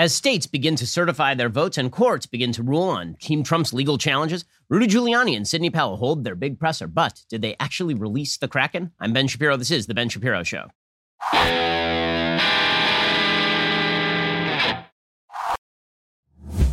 [0.00, 3.74] As states begin to certify their votes and courts begin to rule on Team Trump's
[3.74, 6.86] legal challenges, Rudy Giuliani and Sidney Powell hold their big presser.
[6.86, 8.92] But did they actually release the Kraken?
[8.98, 9.58] I'm Ben Shapiro.
[9.58, 10.68] This is The Ben Shapiro Show.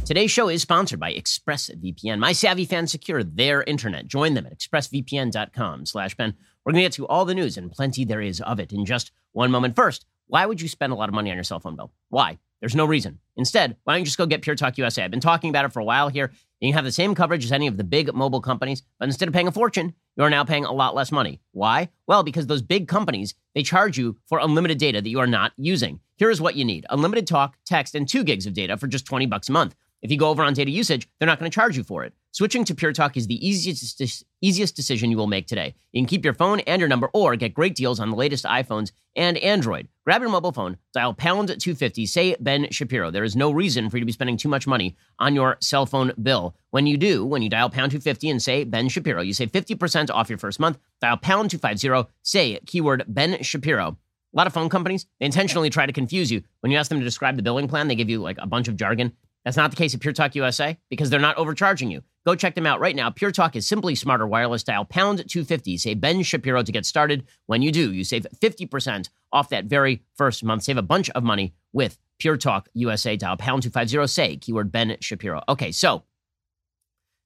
[0.06, 2.20] Today's show is sponsored by ExpressVPN.
[2.20, 4.08] My savvy fans secure their internet.
[4.08, 6.34] Join them at expressvpn.com slash Ben.
[6.64, 8.86] We're going to get to all the news and plenty there is of it in
[8.86, 9.76] just one moment.
[9.76, 11.92] First, why would you spend a lot of money on your cell phone bill?
[12.08, 12.40] Why?
[12.60, 13.20] There's no reason.
[13.36, 15.04] Instead, why don't you just go get Pure Talk USA?
[15.04, 16.26] I've been talking about it for a while here.
[16.26, 19.08] And you can have the same coverage as any of the big mobile companies, but
[19.08, 21.40] instead of paying a fortune, you are now paying a lot less money.
[21.52, 21.90] Why?
[22.08, 25.54] Well, because those big companies, they charge you for unlimited data that you are not
[25.56, 26.00] using.
[26.16, 26.88] Here is what you need.
[26.90, 29.76] Unlimited talk, text, and 2 gigs of data for just 20 bucks a month.
[30.02, 32.14] If you go over on data usage, they're not going to charge you for it.
[32.34, 35.74] Switching to Pure Talk is the easiest, easiest decision you will make today.
[35.92, 38.46] You can keep your phone and your number or get great deals on the latest
[38.46, 39.88] iPhones and Android.
[40.06, 43.10] Grab your mobile phone, dial pound 250, say Ben Shapiro.
[43.10, 45.88] There is no reason for you to be spending too much money on your cell
[45.88, 46.56] phone bill.
[46.70, 50.12] When you do, when you dial pound 250 and say Ben Shapiro, you save 50%
[50.12, 50.78] off your first month.
[51.02, 53.98] Dial pound 250, say keyword Ben Shapiro.
[54.34, 56.44] A lot of phone companies, they intentionally try to confuse you.
[56.60, 58.68] When you ask them to describe the billing plan, they give you like a bunch
[58.68, 59.14] of jargon.
[59.44, 62.04] That's not the case at Pure Talk USA because they're not overcharging you.
[62.28, 63.10] Go check them out right now.
[63.10, 65.78] Pure Talk is simply smarter wireless dial pound 250.
[65.78, 67.26] Say Ben Shapiro to get started.
[67.46, 70.64] When you do, you save 50% off that very first month.
[70.64, 74.08] Save a bunch of money with Pure Talk USA dial pound 250.
[74.08, 75.42] Say keyword Ben Shapiro.
[75.48, 76.04] Okay, so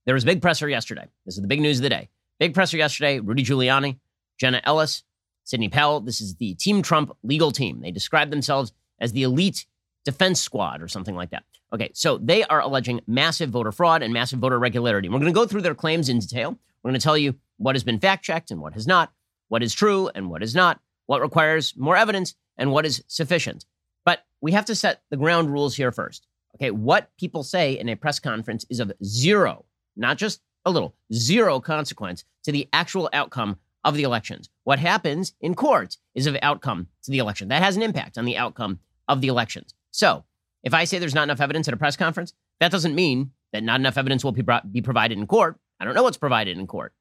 [0.05, 1.07] there was a big presser yesterday.
[1.25, 2.09] This is the big news of the day.
[2.39, 3.19] Big presser yesterday.
[3.19, 3.97] Rudy Giuliani,
[4.39, 5.01] Jenna Ellis,
[5.45, 6.01] Sidney Powell.
[6.01, 7.81] This is the Team Trump legal team.
[7.81, 9.65] They describe themselves as the elite
[10.05, 11.43] defense squad or something like that.
[11.73, 15.07] Okay, so they are alleging massive voter fraud and massive voter irregularity.
[15.07, 16.57] We're going to go through their claims in detail.
[16.83, 19.13] We're going to tell you what has been fact checked and what has not,
[19.47, 23.65] what is true and what is not, what requires more evidence and what is sufficient.
[24.03, 26.27] But we have to set the ground rules here first.
[26.55, 30.95] Okay, what people say in a press conference is of zero, not just a little,
[31.13, 34.49] zero consequence to the actual outcome of the elections.
[34.63, 37.47] What happens in court is of outcome to the election.
[37.47, 39.73] That has an impact on the outcome of the elections.
[39.91, 40.23] So,
[40.63, 43.63] if I say there's not enough evidence at a press conference, that doesn't mean that
[43.63, 45.57] not enough evidence will be, brought, be provided in court.
[45.79, 46.93] I don't know what's provided in court.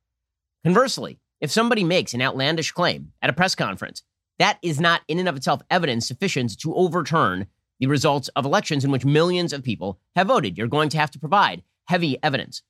[0.65, 4.03] Conversely, if somebody makes an outlandish claim at a press conference,
[4.39, 7.47] that is not in and of itself evidence sufficient to overturn
[7.79, 10.57] the results of elections in which millions of people have voted.
[10.57, 12.63] You're going to have to provide heavy evidence.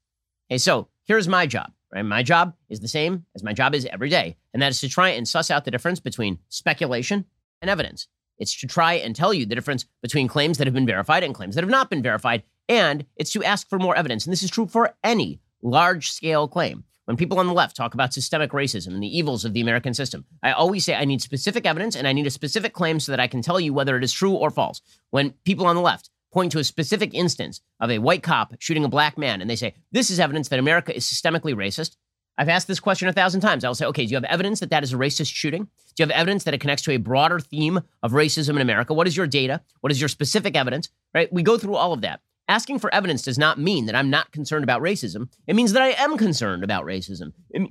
[0.50, 1.72] Okay, so here's my job.
[1.92, 2.02] Right?
[2.02, 4.88] My job is the same as my job is every day, and that is to
[4.88, 7.24] try and suss out the difference between speculation
[7.60, 8.06] and evidence.
[8.40, 11.34] It's to try and tell you the difference between claims that have been verified and
[11.34, 12.42] claims that have not been verified.
[12.68, 14.26] And it's to ask for more evidence.
[14.26, 16.84] And this is true for any large scale claim.
[17.04, 19.94] When people on the left talk about systemic racism and the evils of the American
[19.94, 23.12] system, I always say I need specific evidence and I need a specific claim so
[23.12, 24.80] that I can tell you whether it is true or false.
[25.10, 28.84] When people on the left point to a specific instance of a white cop shooting
[28.84, 31.96] a black man and they say, this is evidence that America is systemically racist,
[32.40, 33.64] I've asked this question a thousand times.
[33.64, 35.64] I'll say, okay, do you have evidence that that is a racist shooting?
[35.64, 38.94] Do you have evidence that it connects to a broader theme of racism in America?
[38.94, 39.60] What is your data?
[39.82, 40.88] What is your specific evidence?
[41.12, 41.30] Right?
[41.30, 42.22] We go through all of that.
[42.48, 45.28] Asking for evidence does not mean that I'm not concerned about racism.
[45.46, 47.34] It means that I am concerned about racism.
[47.50, 47.70] It,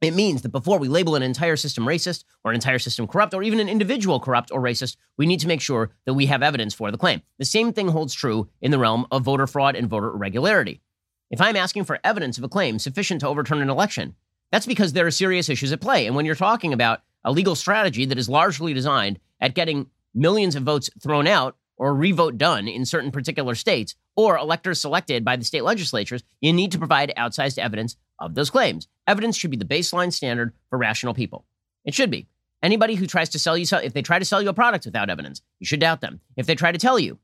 [0.00, 3.32] it means that before we label an entire system racist or an entire system corrupt
[3.32, 6.42] or even an individual corrupt or racist, we need to make sure that we have
[6.42, 7.22] evidence for the claim.
[7.38, 10.80] The same thing holds true in the realm of voter fraud and voter irregularity.
[11.30, 14.16] If I'm asking for evidence of a claim sufficient to overturn an election,
[14.50, 16.06] that's because there are serious issues at play.
[16.06, 20.56] And when you're talking about a legal strategy that is largely designed at getting millions
[20.56, 25.36] of votes thrown out or revote done in certain particular states or electors selected by
[25.36, 28.88] the state legislatures, you need to provide outsized evidence of those claims.
[29.06, 31.46] Evidence should be the baseline standard for rational people.
[31.84, 32.26] It should be.
[32.62, 35.08] Anybody who tries to sell you, if they try to sell you a product without
[35.08, 36.20] evidence, you should doubt them.
[36.36, 37.18] If they try to tell you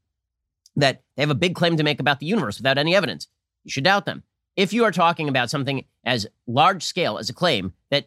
[0.76, 3.28] that they have a big claim to make about the universe without any evidence,
[3.66, 4.22] you should doubt them.
[4.54, 8.06] If you are talking about something as large scale as a claim that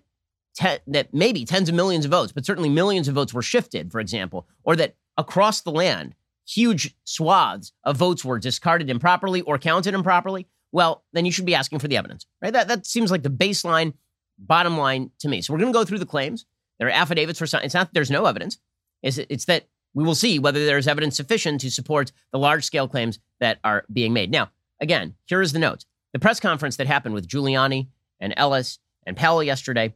[0.55, 3.91] te- that maybe tens of millions of votes, but certainly millions of votes were shifted,
[3.91, 6.15] for example, or that across the land
[6.47, 11.53] huge swaths of votes were discarded improperly or counted improperly, well, then you should be
[11.53, 12.53] asking for the evidence, right?
[12.53, 13.93] That that seems like the baseline,
[14.39, 15.41] bottom line to me.
[15.41, 16.45] So we're going to go through the claims.
[16.79, 17.61] There are affidavits for some.
[17.63, 18.57] It's not that there's no evidence.
[19.03, 22.63] It's, it's that we will see whether there is evidence sufficient to support the large
[22.63, 24.31] scale claims that are being made.
[24.31, 24.49] Now,
[24.81, 25.85] Again, here is the note.
[26.13, 27.87] The press conference that happened with Giuliani
[28.19, 29.93] and Ellis and Powell yesterday,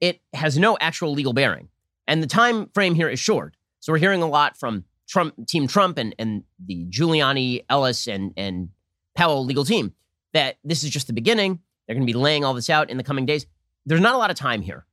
[0.00, 1.68] it has no actual legal bearing.
[2.06, 3.56] And the time frame here is short.
[3.80, 8.32] So we're hearing a lot from Trump, Team Trump and, and the Giuliani, Ellis, and,
[8.36, 8.70] and
[9.14, 9.94] Powell legal team
[10.32, 11.60] that this is just the beginning.
[11.86, 13.46] They're going to be laying all this out in the coming days.
[13.86, 14.84] There's not a lot of time here.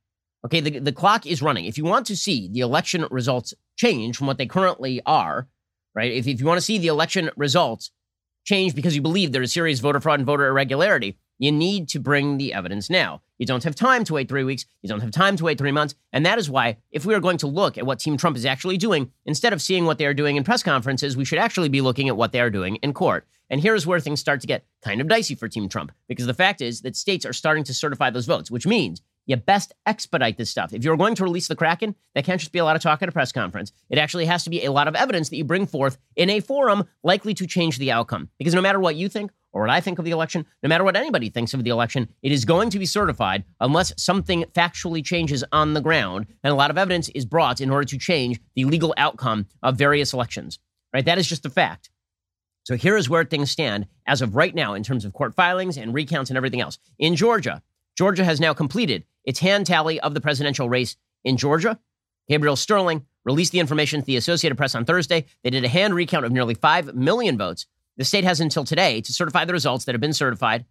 [0.44, 1.64] Okay, the, the clock is running.
[1.64, 5.48] If you want to see the election results change from what they currently are,
[5.94, 6.12] right?
[6.12, 7.90] If, if you want to see the election results
[8.44, 12.38] change because you believe there's serious voter fraud and voter irregularity, you need to bring
[12.38, 13.20] the evidence now.
[13.38, 14.66] You don't have time to wait three weeks.
[14.82, 15.94] You don't have time to wait three months.
[16.12, 18.46] And that is why, if we are going to look at what Team Trump is
[18.46, 21.68] actually doing, instead of seeing what they are doing in press conferences, we should actually
[21.68, 23.26] be looking at what they are doing in court.
[23.50, 26.34] And here's where things start to get kind of dicey for Team Trump, because the
[26.34, 30.36] fact is that states are starting to certify those votes, which means you best expedite
[30.36, 30.72] this stuff.
[30.72, 33.02] If you're going to release the Kraken, that can't just be a lot of talk
[33.02, 33.72] at a press conference.
[33.88, 36.40] It actually has to be a lot of evidence that you bring forth in a
[36.40, 38.28] forum likely to change the outcome.
[38.38, 40.84] Because no matter what you think or what I think of the election, no matter
[40.84, 45.04] what anybody thinks of the election, it is going to be certified unless something factually
[45.04, 48.40] changes on the ground and a lot of evidence is brought in order to change
[48.54, 50.58] the legal outcome of various elections.
[50.92, 51.04] Right?
[51.04, 51.90] That is just a fact.
[52.64, 55.76] So here is where things stand as of right now in terms of court filings
[55.76, 56.78] and recounts and everything else.
[56.98, 57.62] In Georgia,
[57.96, 61.78] Georgia has now completed its hand tally of the presidential race in Georgia.
[62.28, 65.26] Gabriel Sterling released the information to the Associated Press on Thursday.
[65.42, 67.66] They did a hand recount of nearly 5 million votes.
[67.96, 70.64] The state has until today to certify the results that have been certified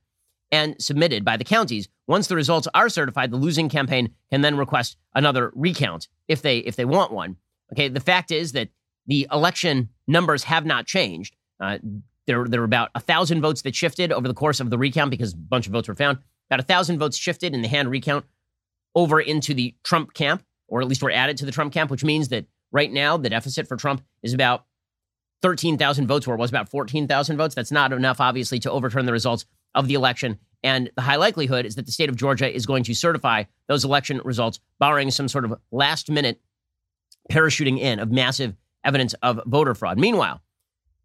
[0.51, 1.87] and submitted by the counties.
[2.07, 6.59] Once the results are certified, the losing campaign can then request another recount if they
[6.59, 7.37] if they want one.
[7.71, 8.69] Okay, the fact is that
[9.07, 11.35] the election numbers have not changed.
[11.59, 11.79] Uh,
[12.27, 15.11] there, there were about a thousand votes that shifted over the course of the recount
[15.11, 16.19] because a bunch of votes were found.
[16.53, 18.25] About a thousand votes shifted in the hand recount
[18.94, 22.03] over into the Trump camp, or at least were added to the Trump camp, which
[22.03, 24.67] means that right now the deficit for Trump is about
[25.41, 27.55] 13,000 votes, where it was about 14,000 votes.
[27.55, 30.38] That's not enough, obviously, to overturn the results of the election.
[30.61, 33.83] And the high likelihood is that the state of Georgia is going to certify those
[33.83, 36.39] election results, barring some sort of last minute
[37.31, 39.97] parachuting in of massive evidence of voter fraud.
[39.97, 40.39] Meanwhile,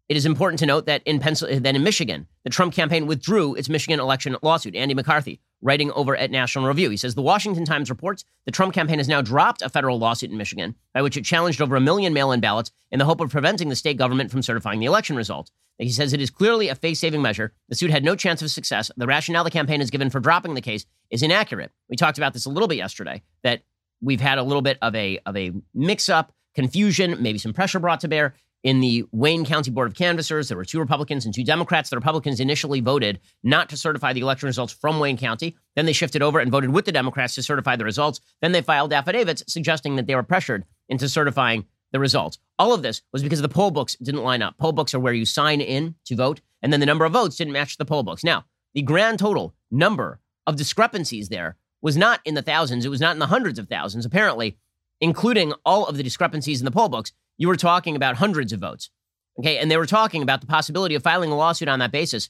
[0.09, 3.69] it is important to note that in that in Michigan, the Trump campaign withdrew its
[3.69, 4.75] Michigan election lawsuit.
[4.75, 8.73] Andy McCarthy, writing over at National Review, he says the Washington Times reports the Trump
[8.73, 11.81] campaign has now dropped a federal lawsuit in Michigan by which it challenged over a
[11.81, 15.15] million mail-in ballots in the hope of preventing the state government from certifying the election
[15.15, 15.51] result.
[15.77, 17.53] He says it is clearly a face-saving measure.
[17.69, 18.91] The suit had no chance of success.
[18.97, 21.71] The rationale the campaign has given for dropping the case is inaccurate.
[21.87, 23.61] We talked about this a little bit yesterday that
[24.01, 27.99] we've had a little bit of a of a mix-up, confusion, maybe some pressure brought
[28.01, 28.33] to bear
[28.63, 31.89] in the Wayne County Board of Canvassers, there were two Republicans and two Democrats.
[31.89, 35.55] The Republicans initially voted not to certify the election results from Wayne County.
[35.75, 38.19] Then they shifted over and voted with the Democrats to certify the results.
[38.41, 42.37] Then they filed affidavits suggesting that they were pressured into certifying the results.
[42.57, 44.57] All of this was because the poll books didn't line up.
[44.57, 47.37] Poll books are where you sign in to vote, and then the number of votes
[47.37, 48.23] didn't match the poll books.
[48.23, 52.99] Now, the grand total number of discrepancies there was not in the thousands, it was
[52.99, 54.05] not in the hundreds of thousands.
[54.05, 54.57] Apparently,
[55.01, 58.59] including all of the discrepancies in the poll books, you were talking about hundreds of
[58.59, 58.91] votes.
[59.39, 59.57] Okay.
[59.57, 62.29] And they were talking about the possibility of filing a lawsuit on that basis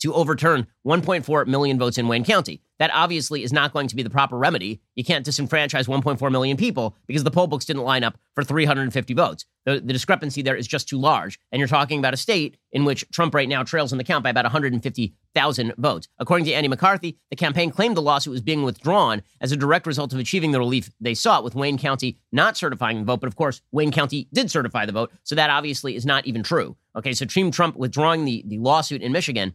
[0.00, 2.60] to overturn 1.4 million votes in Wayne County.
[2.78, 4.80] That obviously is not going to be the proper remedy.
[4.96, 9.14] You can't disenfranchise 1.4 million people because the poll books didn't line up for 350
[9.14, 9.44] votes.
[9.64, 11.38] The, the discrepancy there is just too large.
[11.50, 14.24] And you're talking about a state in which Trump right now trails in the count
[14.24, 16.08] by about 150,000 votes.
[16.18, 19.86] According to Andy McCarthy, the campaign claimed the lawsuit was being withdrawn as a direct
[19.86, 23.20] result of achieving the relief they sought, with Wayne County not certifying the vote.
[23.20, 25.12] But of course, Wayne County did certify the vote.
[25.22, 26.76] So that obviously is not even true.
[26.96, 29.54] Okay, so Team Trump withdrawing the, the lawsuit in Michigan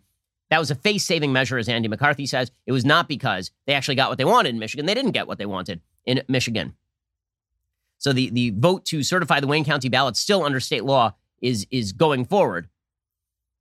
[0.49, 2.51] that was a face saving measure, as Andy McCarthy says.
[2.65, 4.85] It was not because they actually got what they wanted in Michigan.
[4.85, 6.73] They didn't get what they wanted in Michigan.
[7.99, 11.67] So the, the vote to certify the Wayne County ballot still under state law is,
[11.69, 12.69] is going forward.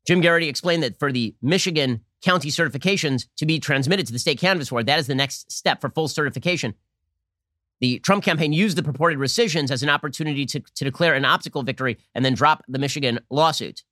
[0.06, 4.40] Jim Geraghty explained that for the Michigan county certifications to be transmitted to the state
[4.40, 6.74] canvass board, that is the next step for full certification.
[7.80, 11.62] The Trump campaign used the purported rescissions as an opportunity to, to declare an optical
[11.62, 13.84] victory and then drop the Michigan lawsuit.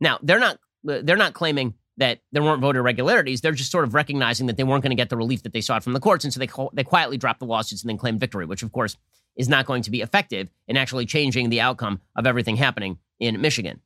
[0.00, 3.42] Now, they're not they're not claiming that there weren't voter irregularities.
[3.42, 5.60] They're just sort of recognizing that they weren't going to get the relief that they
[5.60, 6.24] sought from the courts.
[6.24, 8.96] And so they, they quietly dropped the lawsuits and then claimed victory, which, of course,
[9.36, 13.40] is not going to be effective in actually changing the outcome of everything happening in
[13.40, 13.80] Michigan.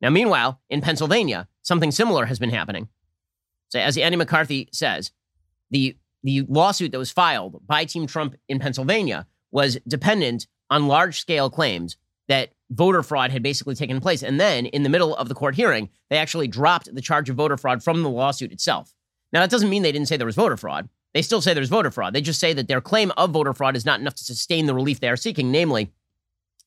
[0.00, 2.88] Now, meanwhile, in Pennsylvania, something similar has been happening.
[3.68, 5.12] So, as Andy McCarthy says,
[5.70, 11.20] the, the lawsuit that was filed by Team Trump in Pennsylvania was dependent on large
[11.20, 11.96] scale claims
[12.28, 14.22] that voter fraud had basically taken place.
[14.22, 17.36] And then in the middle of the court hearing, they actually dropped the charge of
[17.36, 18.94] voter fraud from the lawsuit itself.
[19.32, 20.88] Now, that doesn't mean they didn't say there was voter fraud.
[21.14, 22.12] They still say there's voter fraud.
[22.14, 24.74] They just say that their claim of voter fraud is not enough to sustain the
[24.74, 25.90] relief they are seeking, namely,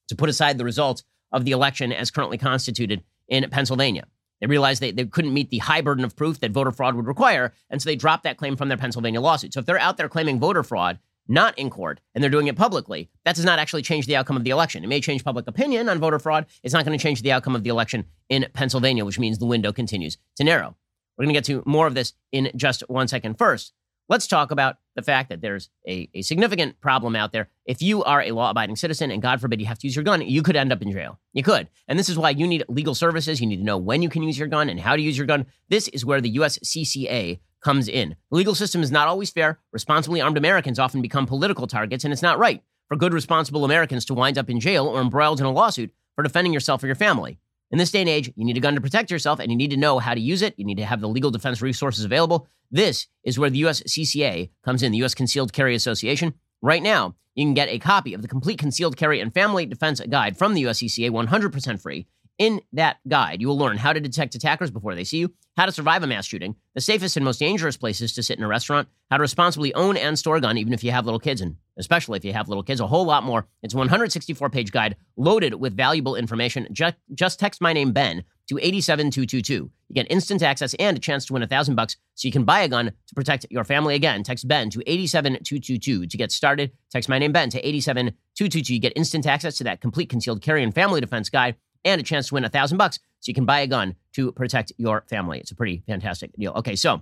[0.09, 4.05] to put aside the results of the election as currently constituted in Pennsylvania.
[4.41, 7.07] They realized they, they couldn't meet the high burden of proof that voter fraud would
[7.07, 9.53] require, and so they dropped that claim from their Pennsylvania lawsuit.
[9.53, 12.57] So if they're out there claiming voter fraud, not in court and they're doing it
[12.57, 14.83] publicly, that does not actually change the outcome of the election.
[14.83, 16.45] It may change public opinion on voter fraud.
[16.61, 19.45] It's not going to change the outcome of the election in Pennsylvania, which means the
[19.45, 20.75] window continues to narrow.
[21.17, 23.37] We're going to get to more of this in just one second.
[23.37, 23.73] First,
[24.09, 27.49] let's talk about the fact that there's a, a significant problem out there.
[27.65, 30.03] If you are a law abiding citizen and God forbid you have to use your
[30.03, 31.19] gun, you could end up in jail.
[31.33, 31.69] You could.
[31.87, 33.41] And this is why you need legal services.
[33.41, 35.27] You need to know when you can use your gun and how to use your
[35.27, 35.45] gun.
[35.69, 38.15] This is where the USCCA comes in.
[38.29, 39.59] The legal system is not always fair.
[39.71, 44.05] Responsibly armed Americans often become political targets, and it's not right for good, responsible Americans
[44.05, 46.95] to wind up in jail or embroiled in a lawsuit for defending yourself or your
[46.95, 47.39] family.
[47.73, 49.71] In this day and age, you need a gun to protect yourself and you need
[49.71, 50.53] to know how to use it.
[50.57, 52.47] You need to have the legal defense resources available.
[52.69, 55.15] This is where the USCCA comes in, the U.S.
[55.15, 56.35] Concealed Carry Association.
[56.61, 59.99] Right now, you can get a copy of the complete concealed carry and family defense
[60.01, 62.05] guide from the USCCA 100% free.
[62.39, 65.67] In that guide, you will learn how to detect attackers before they see you, how
[65.67, 68.47] to survive a mass shooting, the safest and most dangerous places to sit in a
[68.47, 71.41] restaurant, how to responsibly own and store a gun, even if you have little kids,
[71.41, 73.47] and especially if you have little kids, a whole lot more.
[73.61, 76.67] It's a 164 page guide loaded with valuable information.
[76.71, 79.53] Just, just text my name, Ben, to 87222.
[79.53, 82.45] You get instant access and a chance to win a thousand bucks so you can
[82.45, 83.93] buy a gun to protect your family.
[83.93, 86.71] Again, text Ben to 87222 to get started.
[86.91, 88.73] Text my name, Ben, to 87222.
[88.73, 92.03] You get instant access to that complete concealed carry and family defense guide and a
[92.03, 95.03] chance to win a thousand bucks so you can buy a gun to protect your
[95.09, 95.39] family.
[95.39, 96.53] It's a pretty fantastic deal.
[96.53, 97.01] Okay, so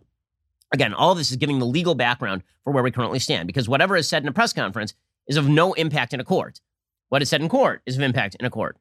[0.73, 3.95] again, all this is giving the legal background for where we currently stand because whatever
[3.95, 4.93] is said in a press conference
[5.27, 6.61] is of no impact in a court.
[7.09, 8.77] What is said in court is of impact in a court.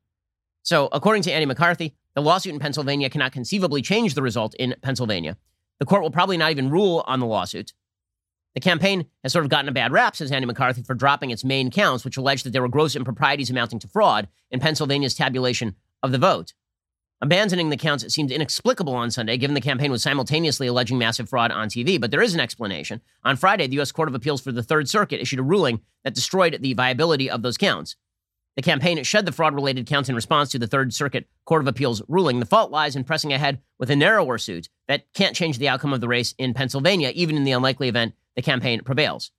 [0.63, 4.75] So, according to Andy McCarthy, the lawsuit in Pennsylvania cannot conceivably change the result in
[4.83, 5.37] Pennsylvania.
[5.79, 7.73] The court will probably not even rule on the lawsuit.
[8.55, 11.45] The campaign has sort of gotten a bad rap, says Andy McCarthy, for dropping its
[11.45, 15.77] main counts, which alleged that there were gross improprieties amounting to fraud in Pennsylvania's tabulation
[16.03, 16.55] of the vote.
[17.23, 21.29] Abandoning the counts it seemed inexplicable on Sunday, given the campaign was simultaneously alleging massive
[21.29, 23.03] fraud on TV, but there is an explanation.
[23.25, 23.93] On Friday, the U.S.
[23.93, 27.43] Court of Appeals for the Third Circuit issued a ruling that destroyed the viability of
[27.43, 27.97] those counts.
[28.57, 31.69] The campaign shed the fraud related counts in response to the Third Circuit Court of
[31.69, 32.41] Appeals ruling.
[32.41, 35.93] The fault lies in pressing ahead with a narrower suit that can't change the outcome
[35.93, 39.31] of the race in Pennsylvania, even in the unlikely event the campaign prevails.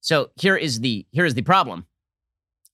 [0.00, 1.86] So here is the here is the problem.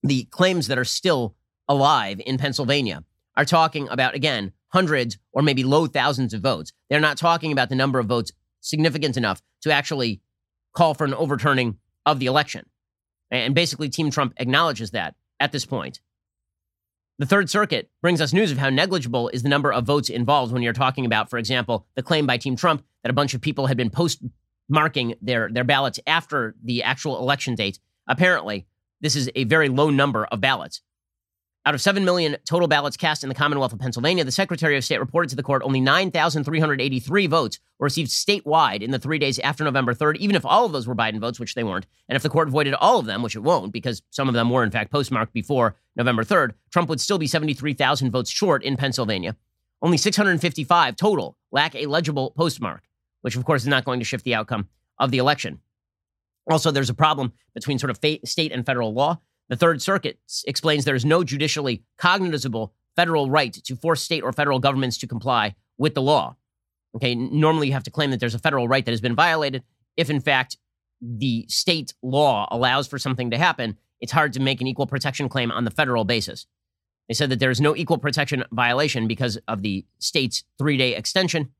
[0.03, 1.35] The claims that are still
[1.69, 3.05] alive in Pennsylvania
[3.37, 6.73] are talking about, again, hundreds or maybe low thousands of votes.
[6.89, 10.21] They're not talking about the number of votes significant enough to actually
[10.75, 12.67] call for an overturning of the election.
[13.31, 16.01] And basically, Team Trump acknowledges that at this point.
[17.19, 20.53] The Third Circuit brings us news of how negligible is the number of votes involved
[20.53, 23.41] when you're talking about, for example, the claim by Team Trump that a bunch of
[23.41, 27.79] people had been postmarking their, their ballots after the actual election date.
[28.09, 28.67] Apparently,
[29.01, 30.81] this is a very low number of ballots.
[31.65, 34.85] Out of 7 million total ballots cast in the Commonwealth of Pennsylvania, the Secretary of
[34.85, 39.39] State reported to the court only 9,383 votes were received statewide in the three days
[39.39, 41.87] after November 3rd, even if all of those were Biden votes, which they weren't.
[42.09, 44.51] And if the court voided all of them, which it won't, because some of them
[44.51, 48.77] were in fact postmarked before November 3rd, Trump would still be 73,000 votes short in
[48.77, 49.37] Pennsylvania.
[49.81, 52.83] Only 655 total lack a legible postmark,
[53.21, 55.61] which of course is not going to shift the outcome of the election.
[56.51, 59.21] Also, there's a problem between sort of state and federal law.
[59.53, 64.33] The Third Circuit explains there is no judicially cognizable federal right to force state or
[64.33, 66.37] federal governments to comply with the law.
[66.97, 69.63] Okay, normally you have to claim that there's a federal right that has been violated.
[69.95, 70.57] If in fact
[71.03, 75.29] the state law allows for something to happen, it's hard to make an equal protection
[75.29, 76.47] claim on the federal basis.
[77.09, 80.95] They said that there is no equal protection violation because of the state's three day
[80.95, 81.51] extension.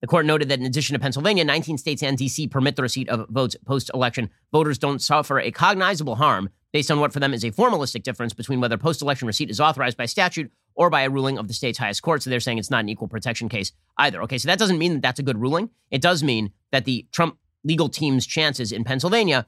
[0.00, 2.48] The court noted that in addition to Pennsylvania, 19 states and D.C.
[2.48, 4.30] permit the receipt of votes post election.
[4.50, 8.32] Voters don't suffer a cognizable harm based on what for them is a formalistic difference
[8.32, 11.54] between whether post election receipt is authorized by statute or by a ruling of the
[11.54, 12.20] state's highest court.
[12.20, 14.20] So they're saying it's not an equal protection case either.
[14.24, 15.70] Okay, so that doesn't mean that that's a good ruling.
[15.92, 19.46] It does mean that the Trump legal team's chances in Pennsylvania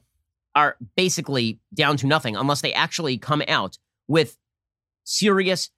[0.55, 4.37] are basically down to nothing unless they actually come out with
[5.03, 5.69] serious,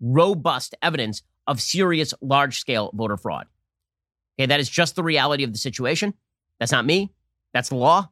[0.00, 3.46] robust evidence of serious large scale voter fraud.
[4.40, 6.14] Okay, that is just the reality of the situation.
[6.58, 7.12] That's not me.
[7.54, 8.10] That's the law.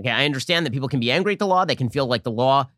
[0.00, 1.64] Okay, I understand that people can be angry at the law.
[1.64, 2.68] They can feel like the law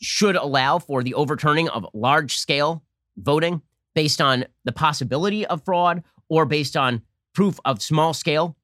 [0.00, 2.84] should allow for the overturning of large scale
[3.16, 3.62] voting
[3.94, 7.02] based on the possibility of fraud or based on
[7.34, 8.56] proof of small scale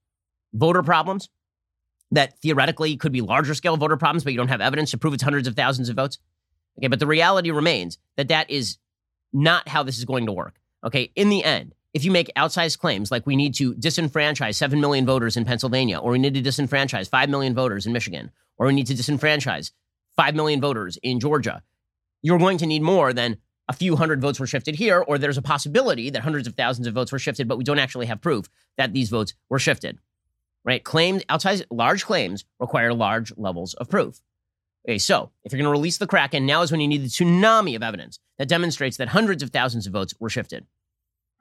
[0.53, 1.29] voter problems
[2.11, 5.15] that theoretically could be larger scale voter problems, but you don't have evidence to prove
[5.15, 6.19] it's hundreds of thousands of votes.
[6.79, 8.79] Okay, but the reality remains that that is
[9.33, 10.61] not how this is going to work.
[10.85, 14.81] Okay, in the end, if you make outsized claims like we need to disenfranchise 7
[14.81, 18.67] million voters in Pennsylvania, or we need to disenfranchise 5 million voters in Michigan, or
[18.67, 19.73] we need to disenfranchise
[20.17, 21.63] 5 million voters in Georgia,
[22.23, 23.37] you're going to need more than
[23.69, 26.87] a few hundred votes were shifted here, or there's a possibility that hundreds of thousands
[26.87, 29.99] of votes were shifted, but we don't actually have proof that these votes were shifted.
[30.65, 30.83] Right?
[30.83, 34.21] Claimed outsized large claims require large levels of proof.
[34.89, 37.09] Okay, so if you're going to release the Kraken, now is when you need the
[37.09, 40.67] tsunami of evidence that demonstrates that hundreds of thousands of votes were shifted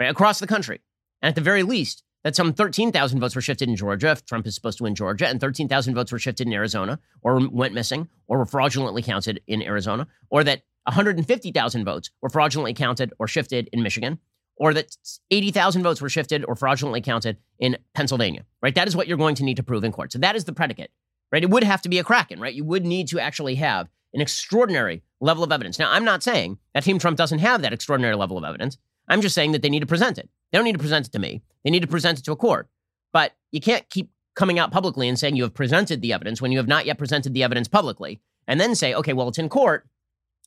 [0.01, 0.81] right, across the country.
[1.21, 4.45] And at the very least, that some 13,000 votes were shifted in Georgia if Trump
[4.45, 8.07] is supposed to win Georgia, and 13,000 votes were shifted in Arizona or went missing
[8.27, 13.69] or were fraudulently counted in Arizona, or that 150,000 votes were fraudulently counted or shifted
[13.71, 14.19] in Michigan,
[14.55, 14.95] or that
[15.31, 18.75] 80,000 votes were shifted or fraudulently counted in Pennsylvania, right?
[18.75, 20.11] That is what you're going to need to prove in court.
[20.11, 20.91] So that is the predicate,
[21.31, 21.43] right?
[21.43, 22.53] It would have to be a Kraken, right?
[22.53, 25.79] You would need to actually have an extraordinary level of evidence.
[25.79, 28.77] Now, I'm not saying that Team Trump doesn't have that extraordinary level of evidence.
[29.11, 30.29] I'm just saying that they need to present it.
[30.51, 31.41] They don't need to present it to me.
[31.63, 32.69] They need to present it to a court.
[33.11, 36.53] But you can't keep coming out publicly and saying you have presented the evidence when
[36.53, 39.49] you have not yet presented the evidence publicly and then say, okay, well, it's in
[39.49, 39.85] court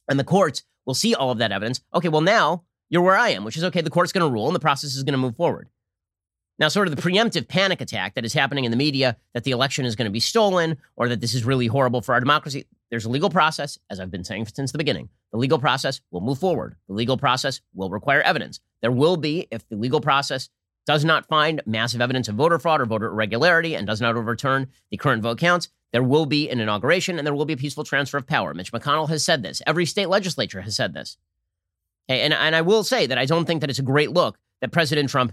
[0.08, 1.82] and the courts will see all of that evidence.
[1.94, 4.46] Okay, well, now you're where I am, which is okay, the court's going to rule
[4.46, 5.68] and the process is going to move forward.
[6.58, 9.50] Now, sort of the preemptive panic attack that is happening in the media that the
[9.50, 12.66] election is going to be stolen or that this is really horrible for our democracy,
[12.94, 15.08] there's a legal process, as I've been saying since the beginning.
[15.32, 16.76] The legal process will move forward.
[16.86, 18.60] The legal process will require evidence.
[18.82, 20.48] There will be, if the legal process
[20.86, 24.68] does not find massive evidence of voter fraud or voter irregularity and does not overturn
[24.92, 27.82] the current vote counts, there will be an inauguration and there will be a peaceful
[27.82, 28.54] transfer of power.
[28.54, 29.60] Mitch McConnell has said this.
[29.66, 31.18] Every state legislature has said this.
[32.08, 34.70] And, and I will say that I don't think that it's a great look that
[34.70, 35.32] President Trump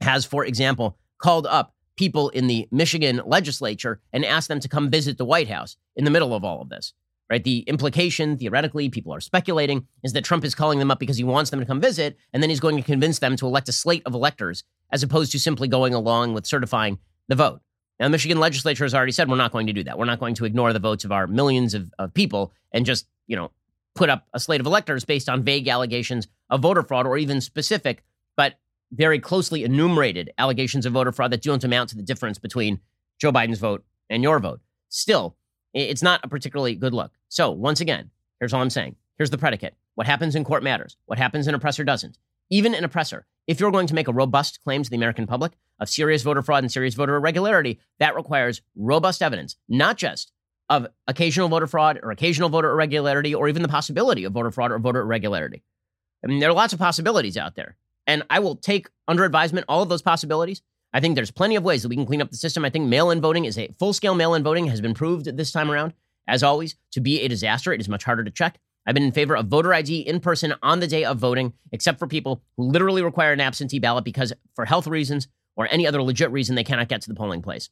[0.00, 4.90] has, for example, called up people in the Michigan legislature and asked them to come
[4.90, 6.92] visit the White House in the middle of all of this.
[7.28, 7.42] Right?
[7.42, 11.24] The implication, theoretically, people are speculating, is that Trump is calling them up because he
[11.24, 13.72] wants them to come visit, and then he's going to convince them to elect a
[13.72, 14.62] slate of electors
[14.92, 17.60] as opposed to simply going along with certifying the vote.
[17.98, 19.98] Now, the Michigan legislature has already said we're not going to do that.
[19.98, 23.06] We're not going to ignore the votes of our millions of, of people and just,
[23.26, 23.50] you know,
[23.94, 27.40] put up a slate of electors based on vague allegations of voter fraud or even
[27.40, 28.04] specific,
[28.36, 28.54] but
[28.92, 32.80] very closely enumerated allegations of voter fraud that don't amount to the difference between
[33.18, 34.60] Joe Biden's vote and your vote.
[34.90, 35.36] Still,
[35.76, 37.12] it's not a particularly good look.
[37.28, 38.96] So, once again, here's all I'm saying.
[39.18, 39.74] Here's the predicate.
[39.94, 40.96] What happens in court matters.
[41.06, 42.18] What happens in oppressor doesn't.
[42.50, 45.52] Even an oppressor, if you're going to make a robust claim to the American public
[45.80, 50.32] of serious voter fraud and serious voter irregularity, that requires robust evidence, not just
[50.68, 54.72] of occasional voter fraud or occasional voter irregularity or even the possibility of voter fraud
[54.72, 55.62] or voter irregularity.
[56.24, 57.76] I mean, there are lots of possibilities out there.
[58.06, 60.62] And I will take under advisement all of those possibilities.
[60.96, 62.64] I think there's plenty of ways that we can clean up the system.
[62.64, 65.26] I think mail in voting is a full scale mail in voting has been proved
[65.36, 65.92] this time around,
[66.26, 67.70] as always, to be a disaster.
[67.70, 68.58] It is much harder to check.
[68.86, 71.98] I've been in favor of voter ID in person on the day of voting, except
[71.98, 76.02] for people who literally require an absentee ballot because, for health reasons or any other
[76.02, 77.68] legit reason, they cannot get to the polling place.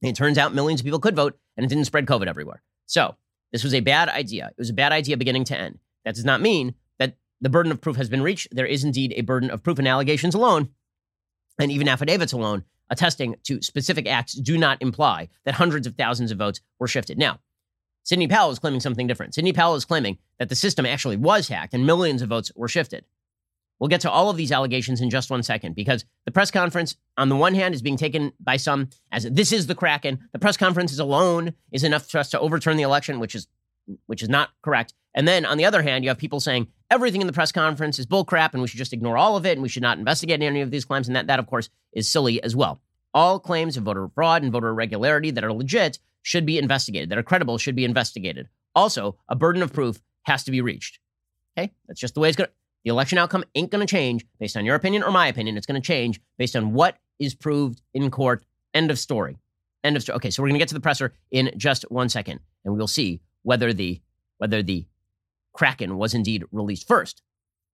[0.00, 2.62] It turns out millions of people could vote and it didn't spread COVID everywhere.
[2.86, 3.14] So
[3.52, 4.46] this was a bad idea.
[4.46, 5.80] It was a bad idea beginning to end.
[6.06, 8.48] That does not mean that the burden of proof has been reached.
[8.52, 10.70] There is indeed a burden of proof and allegations alone,
[11.58, 16.30] and even affidavits alone, attesting to specific acts do not imply that hundreds of thousands
[16.30, 17.18] of votes were shifted.
[17.18, 17.40] Now,
[18.04, 19.34] Sidney Powell is claiming something different.
[19.34, 22.68] Sidney Powell is claiming that the system actually was hacked and millions of votes were
[22.68, 23.04] shifted.
[23.78, 26.96] We'll get to all of these allegations in just one second because the press conference,
[27.16, 30.28] on the one hand, is being taken by some as this is the Kraken.
[30.32, 33.46] The press conference alone is enough for us to overturn the election, which is
[34.06, 34.94] which is not correct.
[35.14, 37.98] And then on the other hand, you have people saying everything in the press conference
[37.98, 40.42] is bullcrap and we should just ignore all of it and we should not investigate
[40.42, 41.06] any of these claims.
[41.06, 42.80] And that, that of course, is silly as well.
[43.14, 47.18] All claims of voter fraud and voter irregularity that are legit should be investigated, that
[47.18, 48.48] are credible should be investigated.
[48.74, 50.98] Also, a burden of proof has to be reached.
[51.56, 52.54] Okay, that's just the way it's going to.
[52.84, 55.56] The election outcome ain't going to change based on your opinion or my opinion.
[55.56, 58.44] It's going to change based on what is proved in court.
[58.72, 59.36] End of story.
[59.82, 60.16] End of story.
[60.16, 62.86] Okay, so we're going to get to the presser in just one second, and we'll
[62.86, 64.00] see whether the
[64.38, 64.86] whether the
[65.58, 67.20] Kraken was indeed released first.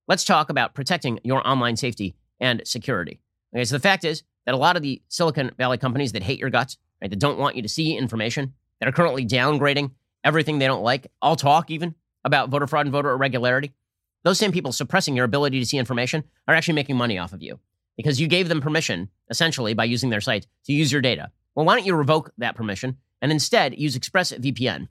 [0.09, 3.20] Let's talk about protecting your online safety and security.
[3.55, 6.38] Okay, so the fact is that a lot of the Silicon Valley companies that hate
[6.38, 9.90] your guts, right, that don't want you to see information, that are currently downgrading
[10.25, 11.94] everything they don't like, all talk even
[12.25, 13.75] about voter fraud and voter irregularity,
[14.23, 17.42] those same people suppressing your ability to see information are actually making money off of
[17.42, 17.61] you
[17.99, 21.31] because you gave them permission, essentially, by using their site to use your data.
[21.55, 24.88] Well, why don't you revoke that permission and instead use ExpressVPN?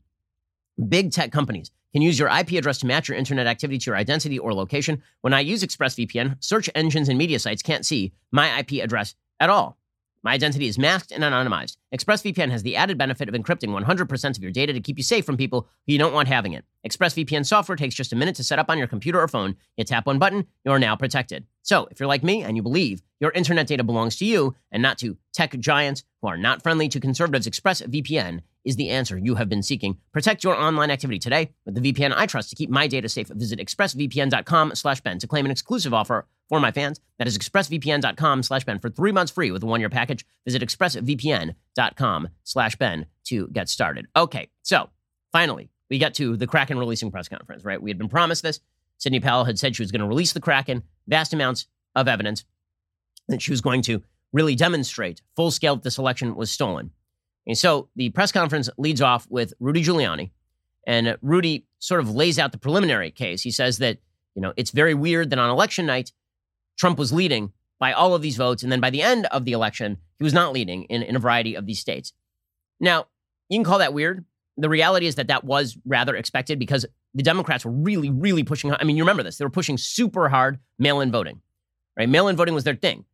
[0.89, 3.95] Big tech companies can use your IP address to match your internet activity to your
[3.95, 5.03] identity or location.
[5.21, 9.51] When I use ExpressVPN, search engines and media sites can't see my IP address at
[9.51, 9.77] all.
[10.23, 11.75] My identity is masked and anonymized.
[11.93, 15.25] ExpressVPN has the added benefit of encrypting 100% of your data to keep you safe
[15.25, 16.63] from people who you don't want having it.
[16.88, 19.57] ExpressVPN software takes just a minute to set up on your computer or phone.
[19.75, 21.45] You tap one button, you're now protected.
[21.62, 24.81] So, if you're like me and you believe your internet data belongs to you and
[24.81, 29.36] not to tech giants who are not friendly to conservatives, ExpressVPN is the answer you
[29.36, 29.97] have been seeking.
[30.12, 33.28] Protect your online activity today with the VPN I trust to keep my data safe.
[33.28, 36.99] Visit expressvpn.com slash Ben to claim an exclusive offer for my fans.
[37.17, 40.26] That is expressvpn.com slash Ben for three months free with a one-year package.
[40.45, 44.08] Visit expressvpn.com slash Ben to get started.
[44.15, 44.89] Okay, so
[45.32, 47.82] finally, we get to the Kraken releasing press conference, right?
[47.82, 48.60] We had been promised this.
[48.97, 52.45] Sidney Powell had said she was going to release the Kraken, vast amounts of evidence
[53.28, 56.91] that she was going to really demonstrate full scale that this election was stolen.
[57.45, 60.32] And so the press conference leads off with Rudy Giuliani,
[60.88, 63.41] and Rudy sort of lays out the preliminary case.
[63.41, 63.97] He says that,
[64.36, 66.12] you know, it's very weird that on election night,
[66.77, 68.63] Trump was leading by all of these votes.
[68.63, 71.19] And then by the end of the election, he was not leading in, in a
[71.19, 72.13] variety of these states.
[72.79, 73.08] Now,
[73.49, 74.25] you can call that weird.
[74.58, 78.73] The reality is that that was rather expected because the Democrats were really, really pushing.
[78.73, 79.38] I mean, you remember this.
[79.38, 81.41] They were pushing super hard mail in voting,
[81.97, 82.08] right?
[82.08, 83.06] Mail in voting was their thing.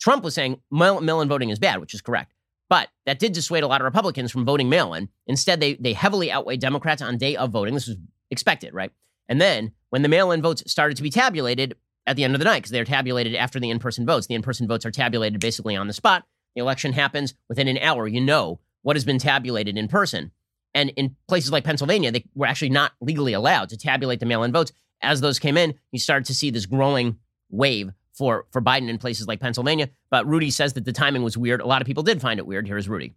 [0.00, 2.32] Trump was saying mail in voting is bad, which is correct.
[2.68, 5.08] But that did dissuade a lot of Republicans from voting mail in.
[5.26, 7.74] Instead, they, they heavily outweighed Democrats on day of voting.
[7.74, 7.96] This was
[8.30, 8.90] expected, right?
[9.28, 11.76] And then when the mail in votes started to be tabulated
[12.06, 14.34] at the end of the night, because they're tabulated after the in person votes, the
[14.34, 16.24] in person votes are tabulated basically on the spot.
[16.54, 18.06] The election happens within an hour.
[18.06, 20.32] You know what has been tabulated in person.
[20.74, 24.42] And in places like Pennsylvania, they were actually not legally allowed to tabulate the mail
[24.42, 24.72] in votes.
[25.02, 27.18] As those came in, you started to see this growing
[27.50, 29.90] wave for, for Biden in places like Pennsylvania.
[30.10, 31.60] But Rudy says that the timing was weird.
[31.60, 32.66] A lot of people did find it weird.
[32.66, 33.14] Here's Rudy.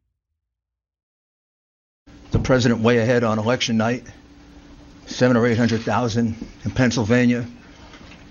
[2.31, 4.03] The president way ahead on election night,
[5.07, 6.35] seven or 800,000
[6.65, 7.47] in Pennsylvania.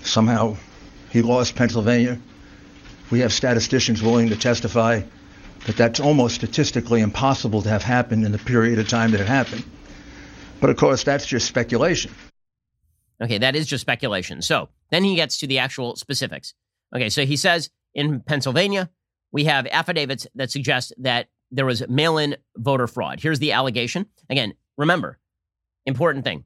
[0.02, 0.56] Somehow
[1.10, 2.18] he lost Pennsylvania.
[3.10, 5.02] We have statisticians willing to testify
[5.66, 9.26] that that's almost statistically impossible to have happened in the period of time that it
[9.26, 9.64] happened.
[10.60, 12.12] But of course, that's just speculation.
[13.20, 14.42] Okay, that is just speculation.
[14.42, 16.54] So then he gets to the actual specifics.
[16.94, 18.90] Okay, so he says in Pennsylvania,
[19.32, 23.20] we have affidavits that suggest that there was mail in voter fraud.
[23.20, 24.06] Here's the allegation.
[24.30, 25.18] Again, remember,
[25.86, 26.44] important thing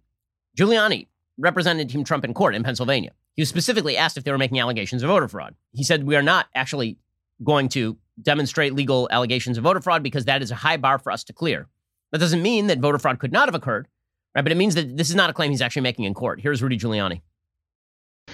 [0.57, 3.13] Giuliani represented Team Trump in court in Pennsylvania.
[3.35, 5.55] He was specifically asked if they were making allegations of voter fraud.
[5.73, 6.99] He said, We are not actually
[7.43, 11.11] going to demonstrate legal allegations of voter fraud because that is a high bar for
[11.11, 11.69] us to clear.
[12.13, 13.89] That doesn't mean that voter fraud could not have occurred,
[14.35, 14.43] right?
[14.43, 16.41] But it means that this is not a claim he's actually making in court.
[16.41, 17.23] Here's Rudy Giuliani.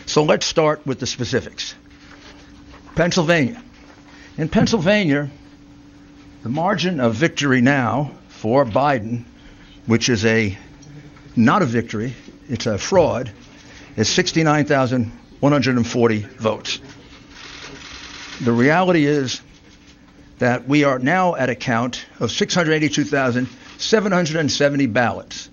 [0.09, 1.75] So let's start with the specifics.
[2.95, 3.63] Pennsylvania.
[4.39, 5.29] In Pennsylvania,
[6.43, 9.27] the margin of victory now for Biden,
[9.85, 10.57] which is a
[11.37, 12.15] not a victory,
[12.49, 13.31] it's a fraud,
[13.97, 16.81] is 69,140 votes.
[18.41, 19.43] The reality is
[20.39, 25.51] that we are now at a count of 682,770 ballots,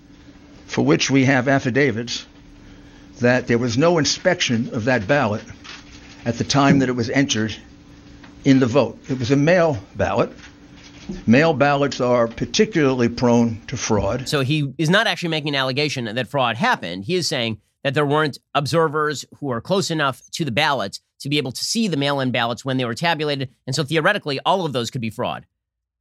[0.64, 2.24] for which we have affidavits
[3.20, 5.42] that there was no inspection of that ballot
[6.24, 7.54] at the time that it was entered
[8.44, 8.98] in the vote.
[9.08, 10.32] It was a mail ballot.
[11.26, 14.28] Mail ballots are particularly prone to fraud.
[14.28, 17.04] So he is not actually making an allegation that fraud happened.
[17.04, 21.28] He is saying that there weren't observers who are close enough to the ballots to
[21.28, 23.48] be able to see the mail in ballots when they were tabulated.
[23.66, 25.46] And so theoretically, all of those could be fraud.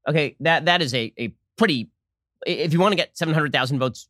[0.07, 1.89] Okay, that, that is a, a pretty,
[2.45, 4.07] if you want to get 700,000 votes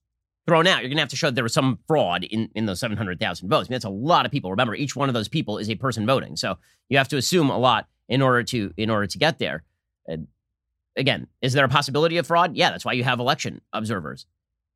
[0.48, 2.66] thrown out, you're going to have to show that there was some fraud in, in
[2.66, 3.68] those 700,000 votes.
[3.68, 4.52] I mean, that's a lot of people.
[4.52, 6.36] Remember, each one of those people is a person voting.
[6.36, 6.58] So
[6.90, 9.64] you have to assume a lot in order to in order to get there.
[10.08, 10.28] And
[10.96, 12.56] again, is there a possibility of fraud?
[12.56, 14.26] Yeah, that's why you have election observers.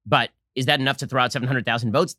[0.05, 2.15] But is that enough to throw out 700,000 votes?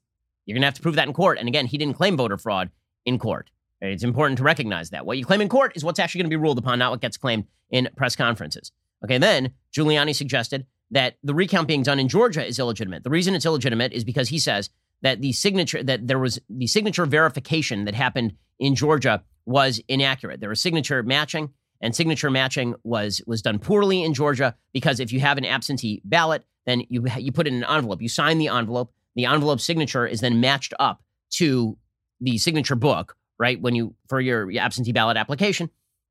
[0.47, 1.39] You're going to have to prove that in court.
[1.39, 2.71] And again, he didn't claim voter fraud
[3.05, 3.51] in court.
[3.81, 5.07] It's important to recognize that.
[5.07, 7.01] What you claim in court is what's actually going to be ruled upon, not what
[7.01, 8.73] gets claimed in press conferences.
[9.05, 13.05] Okay, then Giuliani suggested that the recount being done in Georgia is illegitimate.
[13.05, 14.71] The reason it's illegitimate is because he says
[15.03, 20.41] that the signature that there was the signature verification that happened in Georgia was inaccurate.
[20.41, 21.51] There was signature matching
[21.81, 26.03] and signature matching was was done poorly in Georgia because if you have an absentee
[26.05, 28.03] ballot, then you you put it in an envelope.
[28.03, 28.93] You sign the envelope.
[29.17, 31.03] The envelope signature is then matched up
[31.35, 31.77] to
[32.21, 33.61] the signature book, right?
[33.61, 35.71] When you for your absentee ballot application,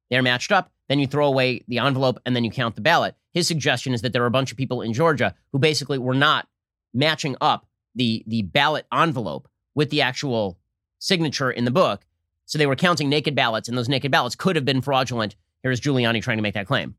[0.09, 0.71] they're matched up.
[0.87, 3.15] Then you throw away the envelope and then you count the ballot.
[3.33, 6.15] His suggestion is that there are a bunch of people in Georgia who basically were
[6.15, 6.47] not
[6.93, 7.65] matching up
[7.95, 10.57] the the ballot envelope with the actual
[10.99, 12.05] signature in the book.
[12.45, 15.35] So they were counting naked ballots, and those naked ballots could have been fraudulent.
[15.61, 16.95] Here's Giuliani trying to make that claim.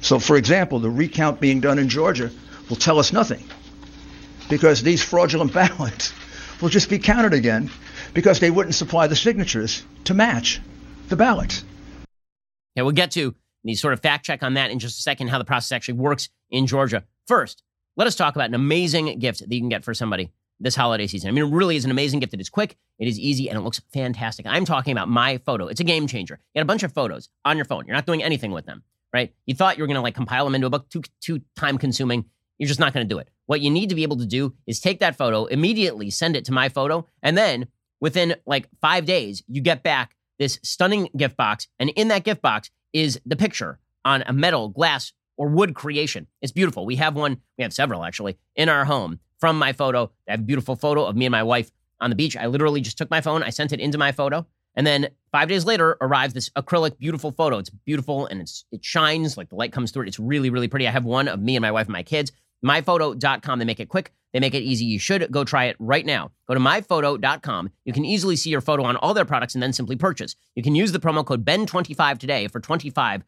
[0.00, 2.30] So, for example, the recount being done in Georgia
[2.68, 3.44] will tell us nothing
[4.50, 6.12] because these fraudulent ballots
[6.60, 7.70] will just be counted again
[8.12, 10.60] because they wouldn't supply the signatures to match
[11.08, 11.64] the ballots.
[12.74, 15.28] Yeah, we'll get to the sort of fact check on that in just a second,
[15.28, 17.04] how the process actually works in Georgia.
[17.26, 17.62] First,
[17.96, 21.06] let us talk about an amazing gift that you can get for somebody this holiday
[21.06, 21.28] season.
[21.28, 22.34] I mean, it really is an amazing gift.
[22.34, 24.46] It is quick, it is easy, and it looks fantastic.
[24.46, 25.66] I'm talking about my photo.
[25.66, 26.38] It's a game changer.
[26.54, 27.84] You got a bunch of photos on your phone.
[27.86, 29.32] You're not doing anything with them, right?
[29.46, 31.78] You thought you were going to like compile them into a book, too, too time
[31.78, 32.26] consuming.
[32.58, 33.28] You're just not going to do it.
[33.46, 36.44] What you need to be able to do is take that photo, immediately send it
[36.44, 37.66] to my photo, and then
[38.00, 41.68] within like five days, you get back this stunning gift box.
[41.78, 46.26] And in that gift box is the picture on a metal, glass, or wood creation.
[46.40, 46.84] It's beautiful.
[46.84, 50.10] We have one, we have several actually, in our home from my photo.
[50.28, 52.36] I have a beautiful photo of me and my wife on the beach.
[52.36, 55.48] I literally just took my phone, I sent it into my photo, And then five
[55.48, 57.58] days later arrives this acrylic, beautiful photo.
[57.58, 60.08] It's beautiful and it's it shines like the light comes through it.
[60.08, 60.88] It's really, really pretty.
[60.88, 62.32] I have one of me and my wife and my kids.
[62.64, 63.58] Myphoto.com.
[63.58, 64.12] They make it quick.
[64.32, 64.84] They make it easy.
[64.84, 66.30] You should go try it right now.
[66.48, 67.70] Go to myphoto.com.
[67.84, 70.36] You can easily see your photo on all their products and then simply purchase.
[70.54, 73.22] You can use the promo code BEN25 today for 25%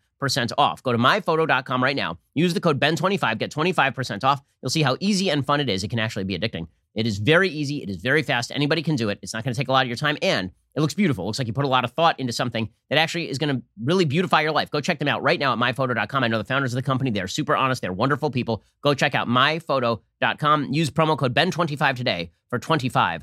[0.56, 0.82] off.
[0.82, 2.18] Go to myphoto.com right now.
[2.34, 4.40] Use the code BEN25, get 25% off.
[4.62, 5.84] You'll see how easy and fun it is.
[5.84, 6.68] It can actually be addicting.
[6.94, 7.82] It is very easy.
[7.82, 8.52] It is very fast.
[8.54, 9.18] Anybody can do it.
[9.20, 10.16] It's not going to take a lot of your time.
[10.22, 11.24] And it looks beautiful.
[11.24, 13.54] It looks like you put a lot of thought into something that actually is going
[13.54, 14.70] to really beautify your life.
[14.70, 16.24] Go check them out right now at myphoto.com.
[16.24, 17.10] I know the founders of the company.
[17.10, 17.80] They're super honest.
[17.80, 18.62] They're wonderful people.
[18.82, 20.72] Go check out myphoto.com.
[20.72, 23.22] Use promo code BEN25 today for 25%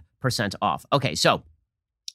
[0.62, 0.86] off.
[0.94, 1.44] Okay, so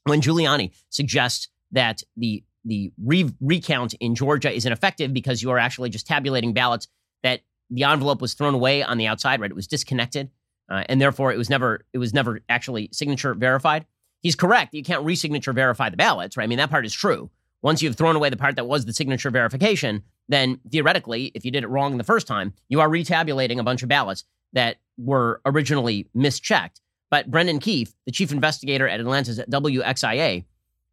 [0.05, 5.59] when Giuliani suggests that the the re- recount in Georgia is ineffective because you are
[5.59, 6.89] actually just tabulating ballots
[7.23, 9.51] that the envelope was thrown away on the outside, right?
[9.51, 10.31] It was disconnected,
[10.69, 13.87] uh, and therefore it was never it was never actually signature verified
[14.23, 14.75] he's correct.
[14.75, 16.45] You can't resignature verify the ballots, right?
[16.45, 17.31] I mean, that part is true.
[17.63, 21.51] Once you've thrown away the part that was the signature verification, then theoretically, if you
[21.51, 25.41] did it wrong the first time, you are retabulating a bunch of ballots that were
[25.45, 26.81] originally mischecked.
[27.11, 30.45] But Brendan Keefe, the chief investigator at Atlanta's WXIA,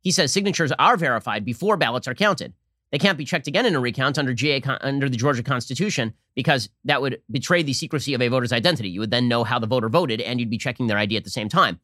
[0.02, 2.54] he says signatures are verified before ballots are counted.
[2.92, 6.70] They can't be checked again in a recount under GA under the Georgia Constitution because
[6.86, 8.90] that would betray the secrecy of a voter's identity.
[8.90, 11.24] You would then know how the voter voted, and you'd be checking their ID at
[11.24, 11.80] the same time.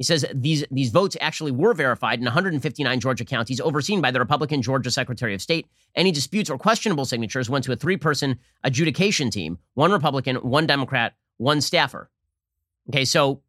[0.00, 4.18] He says these, these votes actually were verified in 159 Georgia counties overseen by the
[4.18, 5.66] Republican Georgia Secretary of State.
[5.94, 10.66] Any disputes or questionable signatures went to a three person adjudication team one Republican, one
[10.66, 12.08] Democrat, one staffer.
[12.88, 13.42] Okay, so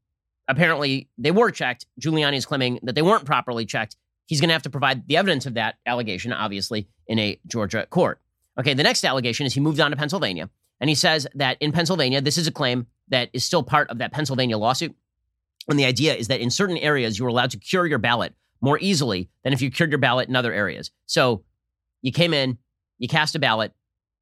[0.50, 1.86] apparently they were checked.
[2.02, 3.96] Giuliani is claiming that they weren't properly checked.
[4.26, 7.86] He's going to have to provide the evidence of that allegation, obviously, in a Georgia
[7.90, 8.20] court.
[8.60, 10.50] Okay, the next allegation is he moved on to Pennsylvania.
[10.82, 14.00] And he says that in Pennsylvania, this is a claim that is still part of
[14.00, 14.94] that Pennsylvania lawsuit.
[15.68, 18.34] And the idea is that in certain areas, you were allowed to cure your ballot
[18.62, 20.92] more easily than if you cured your ballot in other areas.
[21.06, 21.44] So
[22.02, 22.58] you came in,
[22.98, 23.74] you cast a ballot,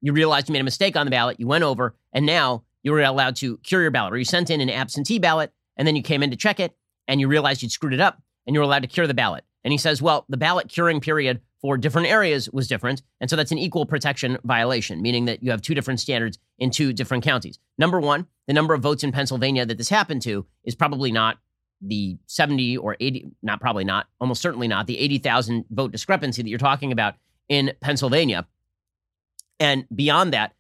[0.02, 2.92] you realized you made a mistake on the ballot, you went over, and now you
[2.92, 4.14] were allowed to cure your ballot.
[4.14, 6.76] Or you sent in an absentee ballot, and then you came in to check it,
[7.08, 9.44] and you realized you'd screwed it up, and you were allowed to cure the ballot.
[9.64, 13.02] And he says, well, the ballot curing period for different areas was different.
[13.20, 16.72] And so that's an equal protection violation, meaning that you have two different standards in
[16.72, 17.60] two different counties.
[17.78, 21.38] Number one, the number of votes in Pennsylvania that this happened to is probably not
[21.82, 26.50] the 70 or 80, not probably not, almost certainly not, the 80,000 vote discrepancy that
[26.50, 27.16] you're talking about
[27.48, 28.48] in Pennsylvania.
[29.60, 30.54] And beyond that,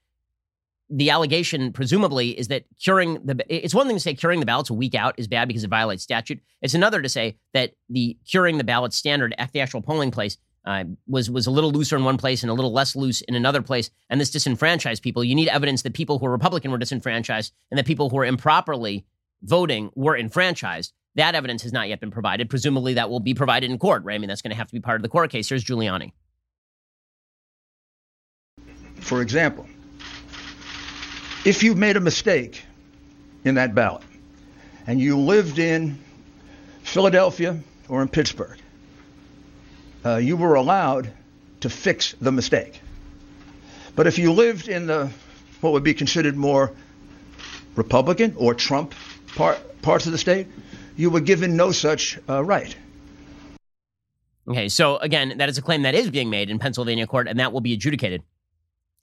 [0.90, 4.70] the allegation presumably is that curing the it's one thing to say curing the ballots
[4.70, 6.40] a week out is bad because it violates statute.
[6.62, 10.38] It's another to say that the curing the ballot standard at the actual polling place
[10.66, 13.36] uh, was was a little looser in one place and a little less loose in
[13.36, 15.24] another place, and this disenfranchised people.
[15.24, 18.26] You need evidence that people who are Republican were disenfranchised and that people who were
[18.26, 19.06] improperly
[19.44, 20.94] voting were enfranchised.
[21.16, 22.50] That evidence has not yet been provided.
[22.50, 24.16] Presumably, that will be provided in court, right?
[24.16, 25.50] I mean, that's going to have to be part of the court case.
[25.50, 26.14] Here's Giuliani.
[28.96, 29.66] For example,
[31.46, 32.64] if you made a mistake
[33.46, 34.04] in that ballot
[34.88, 35.98] and you lived in
[36.84, 38.58] Philadelphia or in Pittsburgh,
[40.06, 41.12] uh, you were allowed
[41.62, 42.82] to fix the mistake.
[43.96, 45.12] But if you lived in the
[45.62, 46.72] what would be considered more
[47.76, 48.96] Republican or Trump
[49.36, 50.48] part, parts of the state,
[50.96, 52.76] you were given no such uh, right.
[54.48, 57.40] Okay, so again, that is a claim that is being made in Pennsylvania court, and
[57.40, 58.24] that will be adjudicated.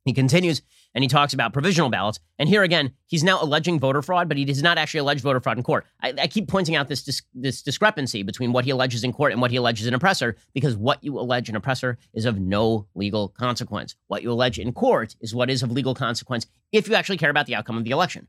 [0.07, 0.63] He continues
[0.95, 2.21] and he talks about provisional ballots.
[2.39, 5.41] And here again, he's now alleging voter fraud, but he does not actually allege voter
[5.41, 5.85] fraud in court.
[6.01, 9.33] I, I keep pointing out this, dis- this discrepancy between what he alleges in court
[9.33, 12.87] and what he alleges in oppressor, because what you allege in oppressor is of no
[12.95, 13.97] legal consequence.
[14.07, 17.31] What you allege in court is what is of legal consequence if you actually care
[17.31, 18.29] about the outcome of the election.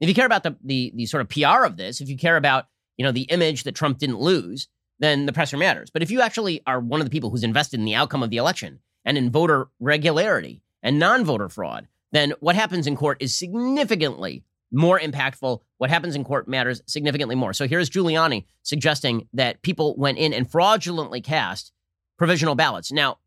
[0.00, 2.36] If you care about the, the, the sort of PR of this, if you care
[2.36, 4.68] about you know the image that Trump didn't lose,
[5.00, 5.90] then the presser matters.
[5.90, 8.30] But if you actually are one of the people who's invested in the outcome of
[8.30, 13.18] the election and in voter regularity, and non voter fraud, then what happens in court
[13.20, 15.60] is significantly more impactful.
[15.78, 17.52] What happens in court matters significantly more.
[17.52, 21.72] So here's Giuliani suggesting that people went in and fraudulently cast
[22.16, 22.90] provisional ballots.
[22.90, 23.18] Now,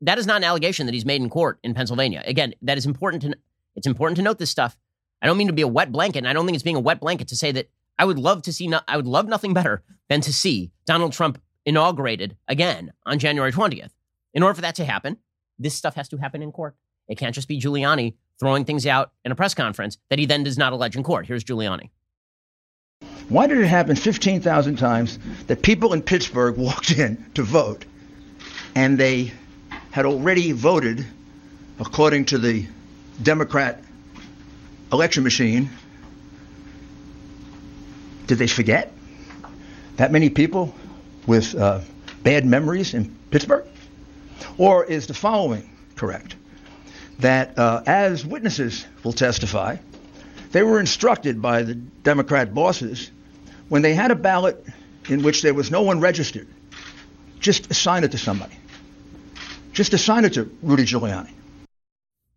[0.00, 2.22] that is not an allegation that he's made in court in Pennsylvania.
[2.24, 3.34] Again, that is important to
[3.76, 4.76] it's important to note this stuff.
[5.22, 6.80] I don't mean to be a wet blanket, and I don't think it's being a
[6.80, 9.52] wet blanket to say that I would love to see no, I would love nothing
[9.52, 13.90] better than to see Donald Trump inaugurated again on January 20th.
[14.32, 15.18] In order for that to happen,
[15.60, 16.74] this stuff has to happen in court.
[17.06, 20.42] It can't just be Giuliani throwing things out in a press conference that he then
[20.42, 21.26] does not allege in court.
[21.26, 21.90] Here's Giuliani.
[23.28, 27.84] Why did it happen 15,000 times that people in Pittsburgh walked in to vote
[28.74, 29.32] and they
[29.90, 31.04] had already voted
[31.78, 32.66] according to the
[33.22, 33.82] Democrat
[34.92, 35.68] election machine?
[38.26, 38.92] Did they forget?
[39.96, 40.74] That many people
[41.26, 41.80] with uh,
[42.22, 43.66] bad memories in Pittsburgh?
[44.58, 46.36] Or is the following correct?
[47.18, 49.76] That uh, as witnesses will testify,
[50.52, 53.10] they were instructed by the Democrat bosses
[53.68, 54.64] when they had a ballot
[55.08, 56.48] in which there was no one registered,
[57.38, 58.54] just assign it to somebody.
[59.72, 61.32] Just assign it to Rudy Giuliani.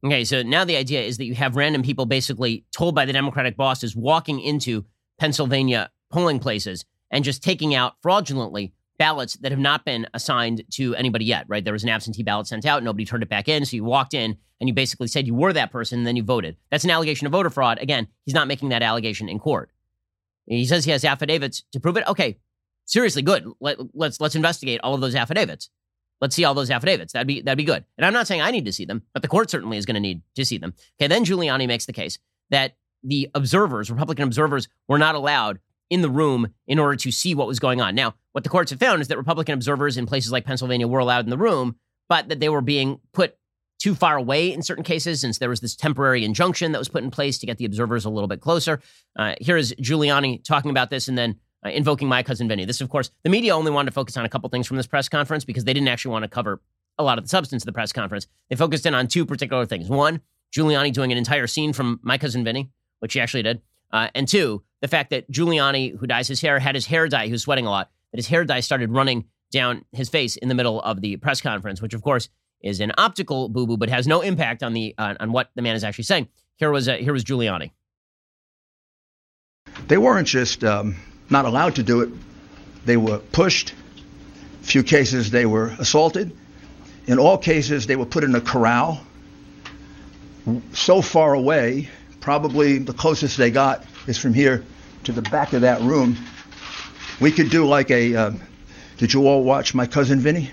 [0.05, 3.13] Okay, so now the idea is that you have random people basically told by the
[3.13, 4.85] Democratic bosses walking into
[5.17, 10.95] Pennsylvania polling places and just taking out fraudulently ballots that have not been assigned to
[10.95, 11.63] anybody yet, right?
[11.63, 14.13] There was an absentee ballot sent out, nobody turned it back in, so you walked
[14.13, 16.55] in and you basically said you were that person, and then you voted.
[16.71, 17.79] That's an allegation of voter fraud.
[17.79, 19.71] Again, he's not making that allegation in court.
[20.45, 22.07] He says he has affidavits to prove it.
[22.07, 22.37] Okay,
[22.85, 23.45] seriously, good.
[23.59, 25.69] Let, let's let's investigate all of those affidavits.
[26.21, 27.13] Let's see all those affidavits.
[27.13, 27.83] That'd be that'd be good.
[27.97, 29.95] And I'm not saying I need to see them, but the court certainly is going
[29.95, 30.73] to need to see them.
[30.99, 36.01] Okay, then Giuliani makes the case that the observers, Republican observers, were not allowed in
[36.01, 37.95] the room in order to see what was going on.
[37.95, 40.99] Now, what the courts have found is that Republican observers in places like Pennsylvania were
[40.99, 41.77] allowed in the room,
[42.09, 43.37] but that they were being put
[43.79, 47.03] too far away in certain cases, since there was this temporary injunction that was put
[47.03, 48.81] in place to get the observers a little bit closer.
[49.17, 52.65] Uh, here is Giuliani talking about this and then uh, invoking my cousin Vinny.
[52.65, 54.87] This, of course, the media only wanted to focus on a couple things from this
[54.87, 56.61] press conference because they didn't actually want to cover
[56.97, 58.27] a lot of the substance of the press conference.
[58.49, 59.89] They focused in on two particular things.
[59.89, 60.21] One,
[60.55, 62.69] Giuliani doing an entire scene from my cousin Vinny,
[62.99, 63.61] which he actually did.
[63.91, 67.25] Uh, and two, the fact that Giuliani, who dyes his hair, had his hair dye,
[67.25, 70.47] he was sweating a lot, that his hair dye started running down his face in
[70.47, 72.29] the middle of the press conference, which, of course,
[72.61, 75.61] is an optical boo boo, but has no impact on the uh, on what the
[75.61, 76.29] man is actually saying.
[76.57, 77.71] Here was uh, here was Giuliani.
[79.87, 80.95] They weren't just um,
[81.29, 82.09] not allowed to do it;
[82.85, 83.73] they were pushed.
[84.61, 86.31] Few cases they were assaulted.
[87.05, 89.01] In all cases, they were put in a corral
[90.71, 91.89] so far away.
[92.21, 94.63] Probably the closest they got is from here
[95.03, 96.15] to the back of that room.
[97.23, 98.13] We could do like a.
[98.13, 98.31] Uh,
[98.97, 100.51] did you all watch My Cousin Vinny?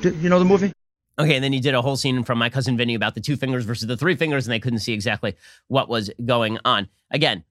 [0.00, 0.72] Did, you know the movie?
[1.20, 3.36] Okay, and then he did a whole scene from my cousin Vinny about the two
[3.36, 5.36] fingers versus the three fingers, and they couldn't see exactly
[5.68, 6.88] what was going on.
[7.12, 7.44] Again,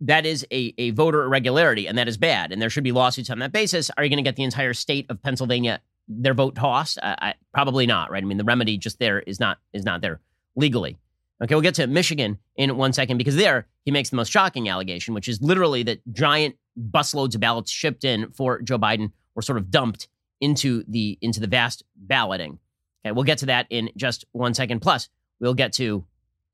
[0.00, 3.30] that is a, a voter irregularity, and that is bad, and there should be lawsuits
[3.30, 3.90] on that basis.
[3.96, 6.98] Are you going to get the entire state of Pennsylvania their vote tossed?
[6.98, 8.22] Uh, I, probably not, right?
[8.22, 10.20] I mean, the remedy just there is not is not there
[10.54, 10.98] legally.
[11.42, 14.68] Okay, we'll get to Michigan in one second because there he makes the most shocking
[14.68, 19.42] allegation, which is literally that giant busloads of ballots shipped in for Joe Biden were
[19.42, 20.08] sort of dumped
[20.40, 22.58] into the into the vast balloting.
[23.04, 24.80] Okay, we'll get to that in just one second.
[24.80, 25.08] Plus,
[25.40, 26.04] we'll get to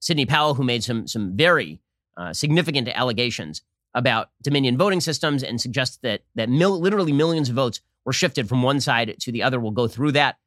[0.01, 1.81] Sidney Powell, who made some some very
[2.17, 3.63] uh, significant allegations
[3.95, 8.49] about Dominion voting systems and suggests that that mil- literally millions of votes were shifted
[8.49, 9.61] from one side to the other.
[9.61, 10.39] We'll go through that.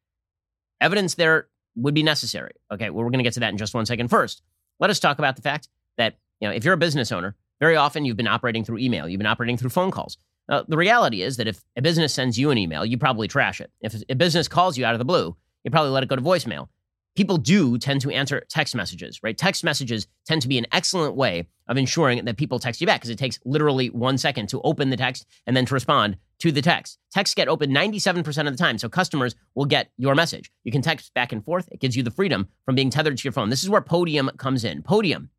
[0.81, 2.53] Evidence there would be necessary.
[2.71, 4.09] Okay, well, we're going to get to that in just one second.
[4.09, 4.41] First,
[4.79, 7.35] let us talk about the fact that you know if you're a business owner,
[7.65, 10.19] very often you've been operating through email, you've been operating through phone calls.
[10.47, 13.59] Now, the reality is that if a business sends you an email, you probably trash
[13.59, 13.71] it.
[13.81, 16.21] If a business calls you out of the blue, you probably let it go to
[16.21, 16.67] voicemail.
[17.15, 19.35] People do tend to answer text messages, right?
[19.35, 22.99] Text messages tend to be an excellent way of ensuring that people text you back
[22.99, 26.51] because it takes literally one second to open the text and then to respond to
[26.51, 26.99] the text.
[27.11, 30.51] Texts get open 97% of the time, so customers will get your message.
[30.63, 31.67] You can text back and forth.
[31.71, 33.49] It gives you the freedom from being tethered to your phone.
[33.49, 34.83] This is where Podium comes in.
[34.83, 35.29] Podium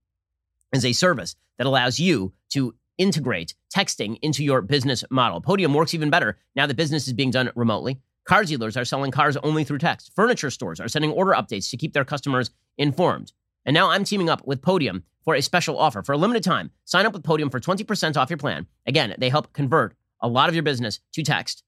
[0.73, 5.41] is a service that allows you to integrate texting into your business model.
[5.41, 8.01] Podium works even better now that business is being done remotely.
[8.25, 10.13] Car dealers are selling cars only through text.
[10.15, 13.33] Furniture stores are sending order updates to keep their customers informed.
[13.65, 16.03] And now I'm teaming up with Podium for a special offer.
[16.03, 18.67] For a limited time, sign up with Podium for 20% off your plan.
[18.87, 21.63] Again, they help convert a lot of your business to text.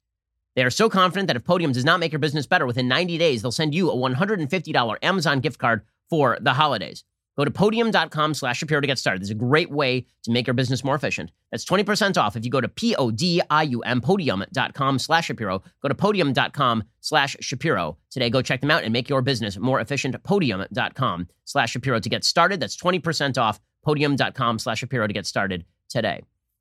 [0.57, 3.19] They are so confident that if Podium does not make your business better within 90
[3.19, 7.05] days, they'll send you a $150 Amazon gift card for the holidays.
[7.39, 9.23] Go to podium.com slash Shapiro to get started.
[9.23, 11.31] This is a great way to make your business more efficient.
[11.53, 15.63] That's 20% off if you go to P-O-D-I-U-M, podium.com slash Shapiro.
[15.81, 18.29] Go to podium.com slash Shapiro today.
[18.29, 20.21] Go check them out and make your business more efficient.
[20.25, 22.59] Podium.com slash Shapiro to get started.
[22.59, 26.21] That's 20% off podium.com slash Shapiro to get started today.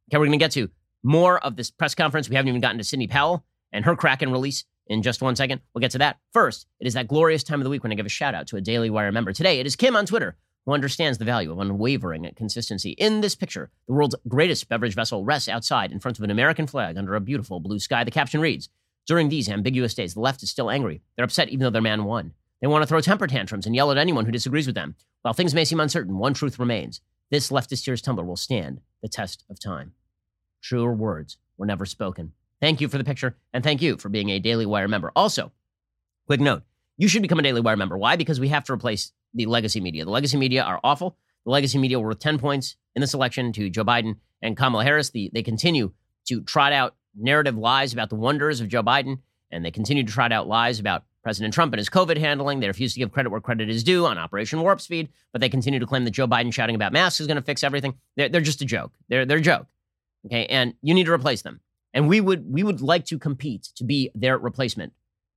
[0.10, 0.70] Okay, we're going to get to
[1.02, 2.30] more of this press conference.
[2.30, 5.62] We haven't even gotten to Sidney Powell and her Kraken release in just one second.
[5.74, 6.20] We'll get to that.
[6.34, 8.46] First, it is that glorious time of the week when I give a shout out
[8.48, 9.34] to a Daily Wire member.
[9.34, 10.38] Today, it is Kim on Twitter
[10.68, 12.92] who understands the value of unwavering consistency.
[12.92, 16.68] In this picture, the world's greatest beverage vessel rests outside in front of an American
[16.68, 18.04] flag under a beautiful blue sky.
[18.04, 18.68] The caption reads
[19.08, 21.02] During these ambiguous days, the left is still angry.
[21.16, 22.34] They're upset even though their man won.
[22.60, 24.96] They want to throw temper tantrums and yell at anyone who disagrees with them.
[25.22, 27.00] While things may seem uncertain, one truth remains
[27.32, 29.94] this leftist tears tumbler will stand the test of time.
[30.62, 32.34] Truer words were never spoken.
[32.60, 35.14] Thank you for the picture, and thank you for being a Daily Wire member.
[35.16, 35.54] Also,
[36.26, 36.64] quick note
[36.98, 37.98] you should become a Daily Wire member.
[37.98, 38.18] Why?
[38.18, 40.06] Because we have to replace the legacy media.
[40.06, 41.18] The legacy media are awful.
[41.46, 44.84] The legacy media were worth 10 points in this election to Joe Biden and Kamala
[44.84, 45.10] Harris.
[45.12, 45.92] The, they continue
[46.28, 49.20] to trot out narrative lies about the wonders of Joe Biden
[49.52, 52.60] and they continue to trot out lies about President Trump and his COVID handling.
[52.60, 55.50] They refuse to give credit where credit is due on Operation Warp Speed, but they
[55.50, 57.96] continue to claim that Joe Biden shouting about masks is going to fix everything.
[58.16, 58.94] They're, they're just a joke.
[59.10, 59.68] They're, they're a joke.
[60.26, 60.46] Okay.
[60.48, 61.62] And you need to replace them.
[61.94, 64.94] And we would, we would like to compete to be their replacement.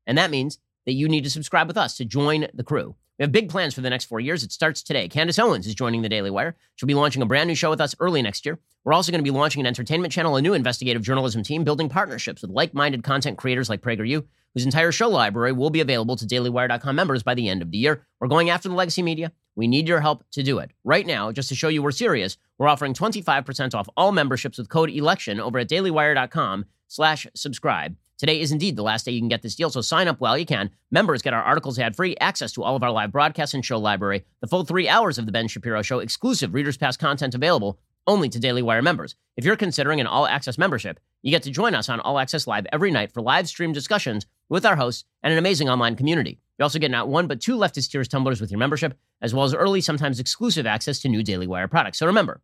[0.07, 2.97] And that means that you need to subscribe with us to join the crew.
[3.21, 4.43] We have big plans for the next four years.
[4.43, 5.07] It starts today.
[5.07, 6.57] Candace Owens is joining the Daily Wire.
[6.77, 8.59] She'll be launching a brand new show with us early next year.
[8.83, 11.91] We're also going to be launching an entertainment channel, a new investigative journalism team, building
[11.91, 16.17] partnerships with like minded content creators like PragerU, whose entire show library will be available
[16.17, 18.07] to dailywire.com members by the end of the year.
[18.21, 19.33] We're going after the legacy media.
[19.55, 20.71] We need your help to do it.
[20.83, 24.71] Right now, just to show you we're serious, we're offering 25% off all memberships with
[24.71, 27.97] code ELECTION over at dailywire.com slash subscribe.
[28.21, 30.37] Today is indeed the last day you can get this deal, so sign up while
[30.37, 30.69] you can.
[30.91, 33.79] Members get our articles ad free, access to all of our live broadcasts and show
[33.79, 37.79] library, the full three hours of The Ben Shapiro Show, exclusive Readers Pass content available
[38.07, 39.15] only to Daily Wire members.
[39.39, 42.47] If you're considering an all access membership, you get to join us on All Access
[42.47, 46.41] Live every night for live stream discussions with our hosts and an amazing online community.
[46.59, 49.47] You also get not one, but two leftist tears tumblers with your membership, as well
[49.47, 51.99] as early, sometimes exclusive access to new Daily Wire products.
[51.99, 52.43] So remember,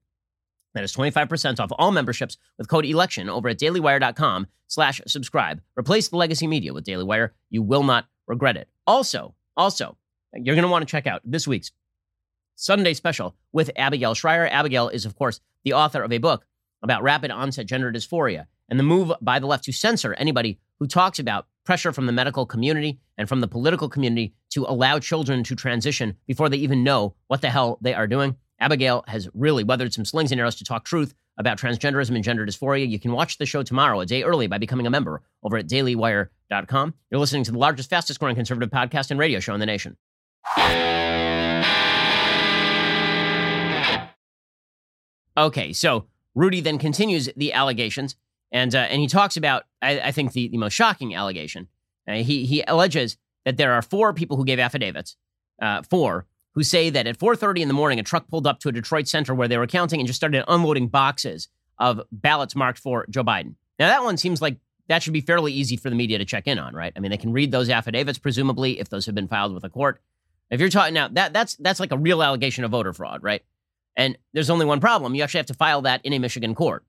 [0.77, 5.63] that is 25% off all memberships with code ELECTION over at dailywire.com slash subscribe.
[5.75, 7.35] Replace the legacy media with Daily Wire.
[7.49, 8.69] You will not regret it.
[8.87, 9.97] Also, also,
[10.35, 11.73] you're going to want to check out this week's
[12.57, 14.49] Sunday special with Abigail Shrier.
[14.49, 16.45] Abigail is, of course, the author of a book
[16.83, 20.87] about rapid onset gender dysphoria and the move by the left to censor anybody who
[20.87, 25.43] talks about pressure from the medical community and from the political community to allow children
[25.45, 28.37] to transition before they even know what the hell they are doing.
[28.59, 32.47] Abigail has really weathered some slings and arrows to talk truth about transgenderism and gender
[32.47, 32.89] dysphoria.
[32.89, 35.69] You can watch the show tomorrow, a day early, by becoming a member over at
[35.69, 36.95] dailywire.com.
[37.11, 39.97] You're listening to the largest, fastest growing conservative podcast and radio show in the nation.
[45.39, 48.17] Okay, so Rudy then continues the allegations,
[48.51, 51.69] and uh, and he talks about, I, I think, the, the most shocking allegation.
[52.09, 55.17] Uh, he he alleges that there are four people who gave affidavits,
[55.61, 56.27] uh, four
[56.57, 59.07] who say that at 4:30 in the morning, a truck pulled up to a Detroit
[59.07, 61.49] center where they were counting and just started unloading boxes
[61.79, 63.55] of ballots marked for Joe Biden.
[63.79, 64.57] Now that one seems like
[64.89, 66.93] that should be fairly easy for the media to check in on, right?
[66.97, 69.69] I mean, they can read those affidavits, presumably, if those have been filed with a
[69.69, 70.01] court.
[70.51, 73.43] If you're talking now, that that's that's like a real allegation of voter fraud, right?
[73.95, 76.85] And there's only one problem: you actually have to file that in a Michigan court.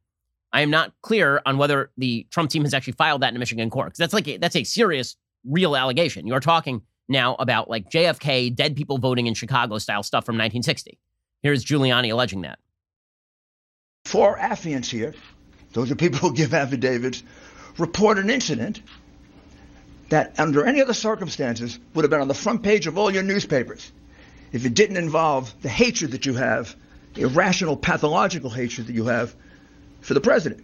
[0.53, 3.39] I am not clear on whether the Trump team has actually filed that in a
[3.39, 6.25] Michigan court because that's like a, that's a serious, real allegation.
[6.25, 10.35] You are talking now about like JFK, dead people voting in Chicago style stuff from
[10.35, 10.99] 1960.
[11.41, 12.59] Here's Giuliani alleging that.
[14.05, 15.13] Four affiants here,
[15.73, 17.23] those are people who give affidavits,
[17.77, 18.81] report an incident
[20.09, 23.23] that under any other circumstances would have been on the front page of all your
[23.23, 23.91] newspapers
[24.53, 26.75] if it didn't involve the hatred that you have,
[27.15, 29.35] irrational, pathological hatred that you have
[30.01, 30.63] for the president.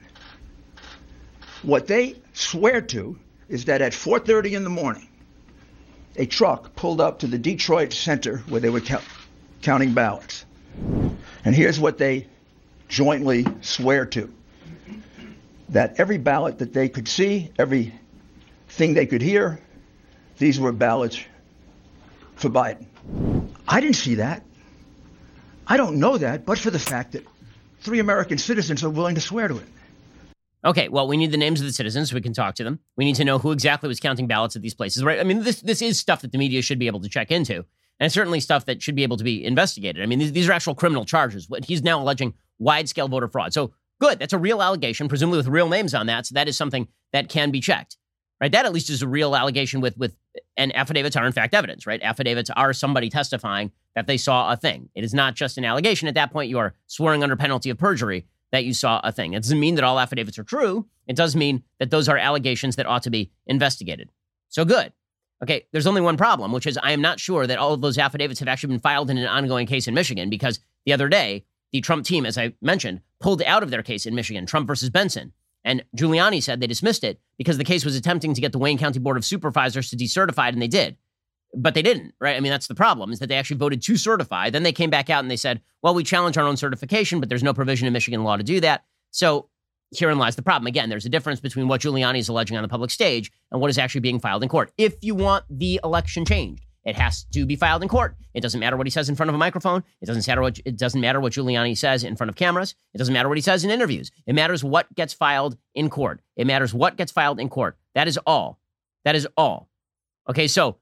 [1.63, 3.19] What they swear to
[3.49, 5.07] is that at 4:30 in the morning,
[6.15, 9.03] a truck pulled up to the Detroit Center where they were count,
[9.61, 10.45] counting ballots.
[11.45, 12.27] And here's what they
[12.87, 14.31] jointly swear to
[15.69, 17.93] that every ballot that they could see, every
[18.69, 19.59] thing they could hear,
[20.37, 21.19] these were ballots
[22.35, 22.85] for Biden.
[23.67, 24.43] I didn't see that.
[25.65, 27.25] I don't know that, but for the fact that
[27.79, 29.67] three American citizens are willing to swear to it.
[30.65, 32.79] Okay, well, we need the names of the citizens so we can talk to them.
[32.95, 35.19] We need to know who exactly was counting ballots at these places, right?
[35.19, 37.65] I mean, this this is stuff that the media should be able to check into,
[37.99, 40.01] and certainly stuff that should be able to be investigated.
[40.01, 41.49] I mean, these, these are actual criminal charges.
[41.49, 43.53] What He's now alleging wide scale voter fraud.
[43.53, 46.27] So good, that's a real allegation, presumably with real names on that.
[46.27, 47.97] So that is something that can be checked,
[48.39, 48.51] right?
[48.51, 50.15] That at least is a real allegation with with
[50.55, 52.01] and affidavits are in fact evidence, right?
[52.01, 54.89] Affidavits are somebody testifying that they saw a thing.
[54.95, 56.07] It is not just an allegation.
[56.07, 59.33] At that point, you are swearing under penalty of perjury that you saw a thing.
[59.33, 60.85] It doesn't mean that all affidavits are true.
[61.07, 64.11] It does mean that those are allegations that ought to be investigated.
[64.49, 64.93] So good.
[65.41, 67.97] Okay, there's only one problem, which is I am not sure that all of those
[67.97, 71.45] affidavits have actually been filed in an ongoing case in Michigan because the other day,
[71.71, 74.91] the Trump team, as I mentioned, pulled out of their case in Michigan, Trump versus
[74.91, 75.33] Benson.
[75.65, 78.77] And Giuliani said they dismissed it because the case was attempting to get the Wayne
[78.77, 80.97] County Board of Supervisors to decertify it, and they did
[81.55, 82.35] but they didn't, right?
[82.35, 84.49] I mean, that's the problem is that they actually voted to certify.
[84.49, 87.29] Then they came back out and they said, well, we challenge our own certification, but
[87.29, 88.83] there's no provision in Michigan law to do that.
[89.11, 89.49] So
[89.95, 90.67] herein lies the problem.
[90.67, 93.69] Again, there's a difference between what Giuliani is alleging on the public stage and what
[93.69, 94.71] is actually being filed in court.
[94.77, 98.15] If you want the election changed, it has to be filed in court.
[98.33, 99.83] It doesn't matter what he says in front of a microphone.
[100.01, 102.75] It doesn't matter what it doesn't matter what Giuliani says in front of cameras.
[102.93, 104.11] It doesn't matter what he says in interviews.
[104.25, 106.21] It matters what gets filed in court.
[106.35, 107.77] It matters what gets filed in court.
[107.95, 108.59] That is all.
[109.05, 109.69] That is all.
[110.27, 110.77] Okay, so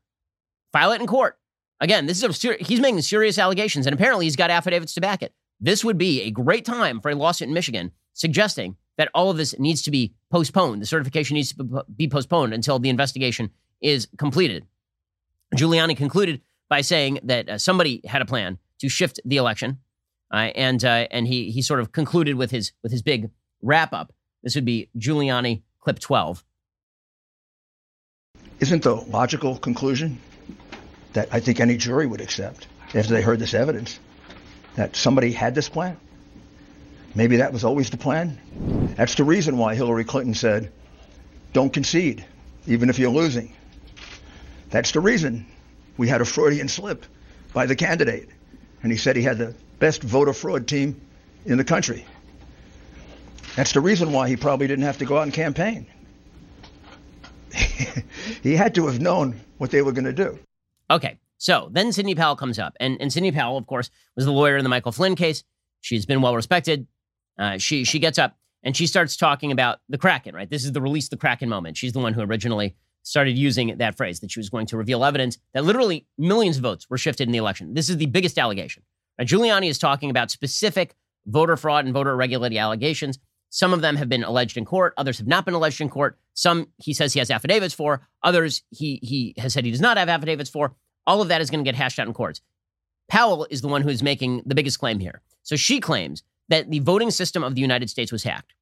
[0.72, 1.38] file it in court.
[1.80, 5.24] Again, this is a he's making serious allegations, and apparently he's got affidavits to back
[5.24, 5.34] it.
[5.59, 9.38] This would be a great time for a lawsuit in Michigan suggesting that all of
[9.38, 10.82] this needs to be postponed.
[10.82, 13.49] The certification needs to be postponed until the investigation
[13.82, 14.65] is completed.
[15.55, 19.80] Giuliani concluded by saying that uh, somebody had a plan to shift the election,
[20.32, 23.30] uh, and uh, and he he sort of concluded with his with his big
[23.61, 24.13] wrap up.
[24.43, 26.43] This would be Giuliani clip twelve.
[28.59, 30.19] Isn't the logical conclusion
[31.14, 33.99] that I think any jury would accept after they heard this evidence
[34.76, 35.97] that somebody had this plan?
[37.14, 38.39] Maybe that was always the plan.
[38.95, 40.72] That's the reason why Hillary Clinton said,
[41.53, 42.26] don't concede,
[42.68, 43.53] even if you're losing.
[44.70, 45.45] That's the reason
[45.97, 47.05] we had a Freudian slip
[47.53, 48.30] by the candidate.
[48.82, 51.01] And he said he had the best voter fraud team
[51.45, 52.05] in the country.
[53.55, 55.88] That's the reason why he probably didn't have to go out and campaign.
[58.43, 60.39] he had to have known what they were going to do.
[60.91, 61.17] Okay.
[61.37, 62.75] So then Sidney Powell comes up.
[62.79, 65.43] And, and Sidney Powell, of course, was the lawyer in the Michael Flynn case.
[65.79, 66.85] She's been well respected.
[67.39, 70.35] Uh, she she gets up and she starts talking about the Kraken.
[70.35, 71.77] Right, this is the release the Kraken moment.
[71.77, 75.03] She's the one who originally started using that phrase that she was going to reveal
[75.03, 77.73] evidence that literally millions of votes were shifted in the election.
[77.73, 78.83] This is the biggest allegation.
[79.17, 83.17] Now, Giuliani is talking about specific voter fraud and voter irregularity allegations.
[83.49, 84.93] Some of them have been alleged in court.
[84.97, 86.19] Others have not been alleged in court.
[86.34, 88.07] Some he says he has affidavits for.
[88.23, 90.75] Others he he has said he does not have affidavits for.
[91.05, 92.41] All of that is going to get hashed out in courts.
[93.09, 95.21] Powell is the one who is making the biggest claim here.
[95.43, 98.53] So she claims that the voting system of the United States was hacked.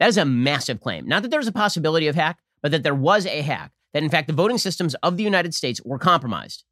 [0.00, 1.06] That is a massive claim.
[1.06, 3.72] Not that there's a possibility of hack, but that there was a hack.
[3.92, 6.64] That in fact the voting systems of the United States were compromised,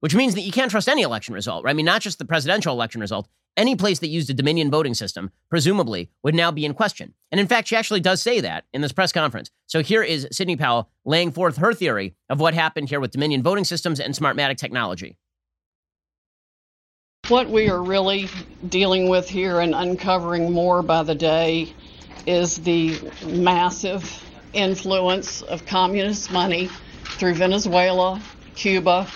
[0.00, 1.64] which means that you can't trust any election result.
[1.64, 1.70] Right?
[1.70, 3.28] I mean, not just the presidential election result.
[3.56, 7.14] Any place that used a Dominion voting system, presumably, would now be in question.
[7.30, 9.50] And in fact, she actually does say that in this press conference.
[9.66, 13.44] So here is Sidney Powell laying forth her theory of what happened here with Dominion
[13.44, 15.18] voting systems and Smartmatic technology.
[17.28, 18.28] What we are really
[18.68, 21.72] dealing with here and uncovering more by the day
[22.26, 26.68] is the massive influence of communist money
[27.04, 28.20] through Venezuela,
[28.56, 29.06] Cuba,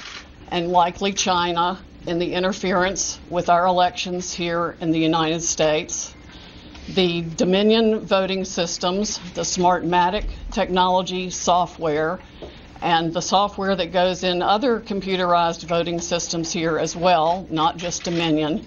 [0.50, 1.78] and likely China
[2.08, 6.14] in the interference with our elections here in the United States.
[6.94, 12.18] The Dominion voting systems, the Smartmatic technology software,
[12.80, 18.04] and the software that goes in other computerized voting systems here as well, not just
[18.04, 18.64] Dominion,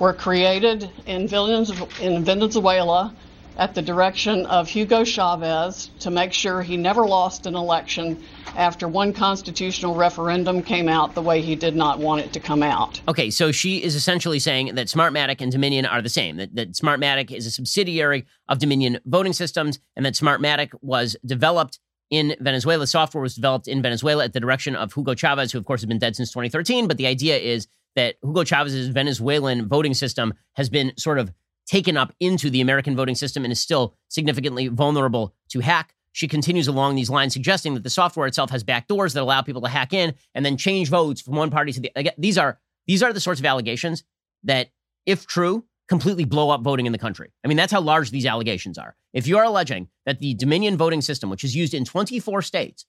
[0.00, 3.14] were created in Venezuela
[3.60, 8.20] at the direction of Hugo Chavez to make sure he never lost an election
[8.56, 12.62] after one constitutional referendum came out the way he did not want it to come
[12.62, 13.02] out.
[13.06, 16.72] Okay, so she is essentially saying that Smartmatic and Dominion are the same, that, that
[16.72, 22.86] Smartmatic is a subsidiary of Dominion voting systems, and that Smartmatic was developed in Venezuela.
[22.86, 25.86] Software was developed in Venezuela at the direction of Hugo Chavez, who, of course, has
[25.86, 26.88] been dead since 2013.
[26.88, 31.30] But the idea is that Hugo Chavez's Venezuelan voting system has been sort of
[31.70, 35.94] taken up into the American voting system and is still significantly vulnerable to hack.
[36.10, 39.62] She continues along these lines, suggesting that the software itself has backdoors that allow people
[39.62, 41.92] to hack in and then change votes from one party to the.
[41.94, 42.58] Again, these are
[42.88, 44.02] these are the sorts of allegations
[44.42, 44.70] that,
[45.06, 47.30] if true, completely blow up voting in the country.
[47.44, 48.96] I mean, that's how large these allegations are.
[49.12, 52.84] If you are alleging that the Dominion voting system, which is used in 24 states,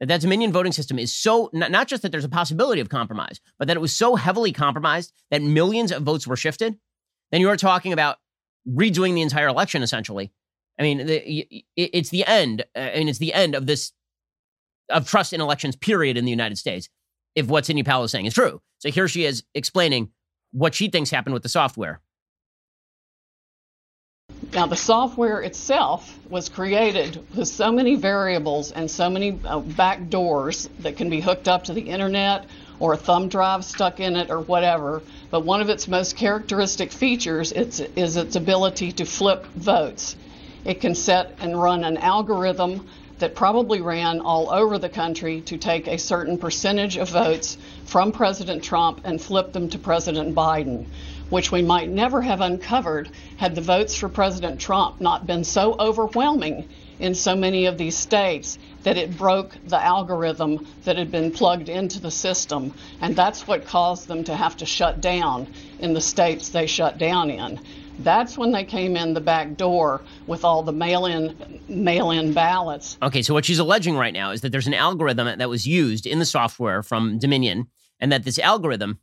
[0.00, 3.42] that that Dominion voting system is so not just that there's a possibility of compromise,
[3.58, 6.78] but that it was so heavily compromised that millions of votes were shifted,
[7.30, 8.18] then you are talking about
[8.68, 10.32] redoing the entire election essentially.
[10.78, 12.64] I mean, the, it's the end.
[12.74, 13.92] Uh, I mean, it's the end of this
[14.88, 15.76] of trust in elections.
[15.76, 16.88] Period in the United States.
[17.34, 20.10] If what Sidney Powell is saying is true, so here she is explaining
[20.52, 22.00] what she thinks happened with the software.
[24.52, 30.10] Now, the software itself was created with so many variables and so many uh, back
[30.10, 32.44] doors that can be hooked up to the internet
[32.82, 35.00] or a thumb drive stuck in it or whatever.
[35.30, 40.16] But one of its most characteristic features is, is its ability to flip votes.
[40.64, 42.88] It can set and run an algorithm
[43.20, 48.10] that probably ran all over the country to take a certain percentage of votes from
[48.10, 50.86] President Trump and flip them to President Biden
[51.32, 53.08] which we might never have uncovered
[53.38, 56.68] had the votes for President Trump not been so overwhelming
[57.02, 61.68] in so many of these states that it broke the algorithm that had been plugged
[61.68, 62.72] into the system.
[63.00, 66.98] And that's what caused them to have to shut down in the states they shut
[66.98, 67.60] down in.
[67.98, 72.96] That's when they came in the back door with all the mail-in mail-in ballots.
[73.02, 76.06] Okay, so what she's alleging right now is that there's an algorithm that was used
[76.06, 77.66] in the software from Dominion
[77.98, 79.00] and that this algorithm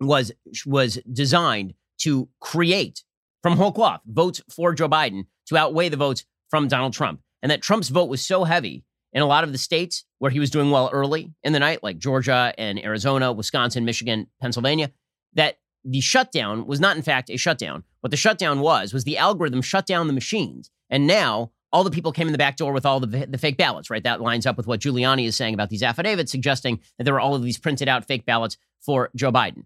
[0.00, 0.32] was
[0.66, 3.04] was designed to create
[3.42, 7.20] from whole cloth votes for Joe Biden to outweigh the votes from Donald Trump.
[7.42, 10.40] And that Trump's vote was so heavy in a lot of the states where he
[10.40, 14.90] was doing well early in the night, like Georgia and Arizona, Wisconsin, Michigan, Pennsylvania,
[15.34, 17.84] that the shutdown was not, in fact, a shutdown.
[18.00, 20.70] What the shutdown was, was the algorithm shut down the machines.
[20.90, 23.56] And now all the people came in the back door with all the, the fake
[23.56, 24.02] ballots, right?
[24.02, 27.20] That lines up with what Giuliani is saying about these affidavits, suggesting that there were
[27.20, 29.64] all of these printed out fake ballots for Joe Biden,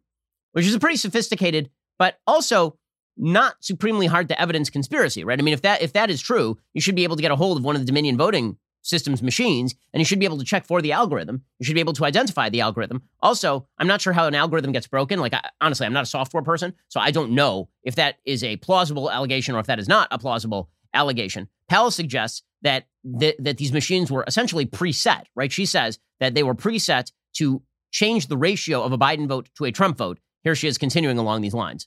[0.53, 2.79] which is a pretty sophisticated, but also
[3.21, 5.39] not supremely hard to evidence conspiracy, right?
[5.39, 7.37] I mean, if that if that is true, you should be able to get a
[7.37, 10.45] hold of one of the Dominion voting systems machines and you should be able to
[10.45, 11.43] check for the algorithm.
[11.59, 13.03] You should be able to identify the algorithm.
[13.21, 15.21] Also, I'm not sure how an algorithm gets broken.
[15.21, 18.43] Like, I, honestly, I'm not a software person, so I don't know if that is
[18.43, 21.47] a plausible allegation or if that is not a plausible allegation.
[21.69, 22.87] Powell suggests that
[23.19, 25.53] th- that these machines were essentially preset, right?
[25.53, 29.65] She says that they were preset to change the ratio of a Biden vote to
[29.65, 30.19] a Trump vote.
[30.43, 31.87] Here she is continuing along these lines.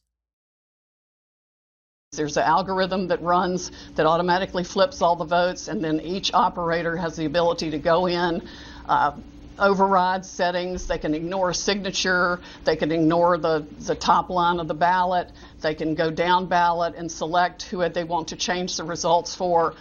[2.15, 6.95] There's an algorithm that runs that automatically flips all the votes, and then each operator
[6.95, 8.47] has the ability to go in,
[8.87, 9.13] uh,
[9.59, 10.87] override settings.
[10.87, 12.39] They can ignore a signature.
[12.63, 15.31] They can ignore the, the top line of the ballot.
[15.61, 19.75] They can go down ballot and select who they want to change the results for.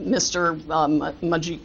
[0.00, 0.58] Mr.
[0.70, 1.60] Um, Maji,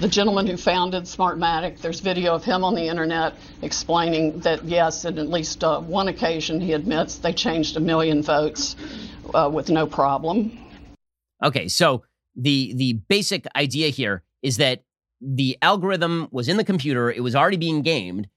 [0.00, 5.04] the gentleman who founded Smartmatic, there's video of him on the internet explaining that yes,
[5.04, 8.76] at at least uh, one occasion he admits they changed a million votes
[9.34, 10.58] uh, with no problem.
[11.42, 14.84] Okay, so the the basic idea here is that
[15.20, 18.28] the algorithm was in the computer, it was already being gamed.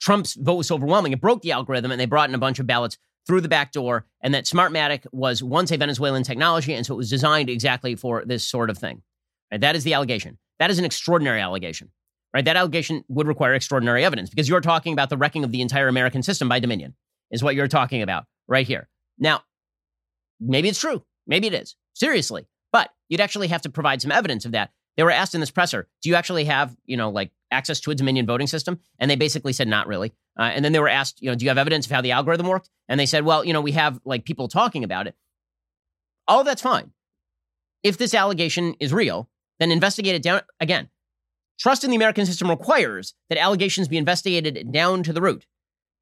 [0.00, 1.12] Trump's vote was overwhelming.
[1.12, 2.96] It broke the algorithm, and they brought in a bunch of ballots
[3.26, 4.06] through the back door.
[4.22, 8.24] And that Smartmatic was once a Venezuelan technology, and so it was designed exactly for
[8.24, 9.02] this sort of thing.
[9.50, 10.38] Right, that is the allegation.
[10.58, 11.90] That is an extraordinary allegation.
[12.34, 12.44] Right?
[12.44, 15.88] That allegation would require extraordinary evidence because you're talking about the wrecking of the entire
[15.88, 16.94] American system by Dominion,
[17.30, 18.88] is what you're talking about right here.
[19.18, 19.42] Now,
[20.38, 21.02] maybe it's true.
[21.26, 21.74] Maybe it is.
[21.94, 22.46] Seriously.
[22.70, 24.70] But you'd actually have to provide some evidence of that.
[24.96, 27.90] They were asked in this presser, do you actually have, you know, like access to
[27.92, 28.80] a Dominion voting system?
[28.98, 30.12] And they basically said, not really.
[30.38, 32.10] Uh, and then they were asked, you know, do you have evidence of how the
[32.10, 32.68] algorithm worked?
[32.88, 35.14] And they said, well, you know, we have like people talking about it.
[36.26, 36.92] All that's fine.
[37.82, 40.40] If this allegation is real, then investigate it down.
[40.60, 40.88] Again,
[41.58, 45.46] trust in the American system requires that allegations be investigated down to the root.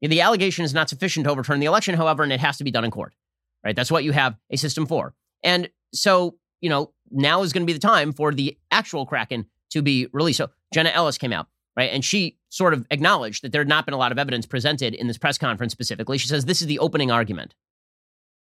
[0.01, 2.71] The allegation is not sufficient to overturn the election, however, and it has to be
[2.71, 3.15] done in court.
[3.63, 3.75] Right?
[3.75, 5.13] That's what you have a system for.
[5.43, 9.47] And so, you know, now is going to be the time for the actual Kraken
[9.71, 10.37] to be released.
[10.37, 11.91] So Jenna Ellis came out, right?
[11.91, 14.93] And she sort of acknowledged that there had not been a lot of evidence presented
[14.93, 16.17] in this press conference specifically.
[16.17, 17.55] She says this is the opening argument.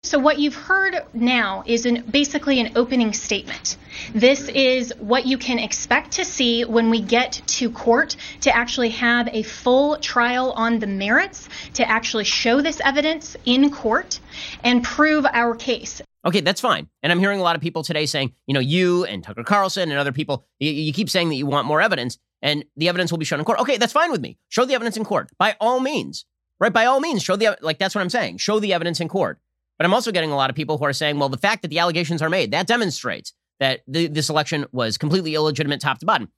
[0.07, 3.75] So, what you've heard now is an, basically an opening statement.
[4.13, 8.91] This is what you can expect to see when we get to court to actually
[8.91, 14.21] have a full trial on the merits, to actually show this evidence in court
[14.63, 16.01] and prove our case.
[16.25, 16.87] Okay, that's fine.
[17.03, 19.91] And I'm hearing a lot of people today saying, you know, you and Tucker Carlson
[19.91, 23.11] and other people, you, you keep saying that you want more evidence and the evidence
[23.11, 23.59] will be shown in court.
[23.59, 24.37] Okay, that's fine with me.
[24.47, 26.25] Show the evidence in court by all means,
[26.61, 26.71] right?
[26.71, 28.37] By all means, show the, like, that's what I'm saying.
[28.37, 29.39] Show the evidence in court.
[29.77, 31.67] But I'm also getting a lot of people who are saying, well, the fact that
[31.69, 36.05] the allegations are made, that demonstrates that the, this election was completely illegitimate top to
[36.05, 36.29] bottom.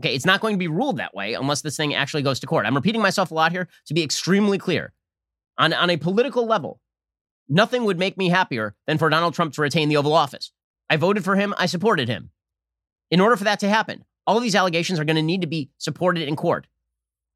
[0.00, 2.46] Okay, it's not going to be ruled that way unless this thing actually goes to
[2.46, 2.66] court.
[2.66, 4.92] I'm repeating myself a lot here to be extremely clear.
[5.56, 6.80] On, on a political level,
[7.48, 10.50] nothing would make me happier than for Donald Trump to retain the Oval Office.
[10.90, 12.30] I voted for him, I supported him.
[13.10, 15.46] In order for that to happen, all of these allegations are going to need to
[15.46, 16.66] be supported in court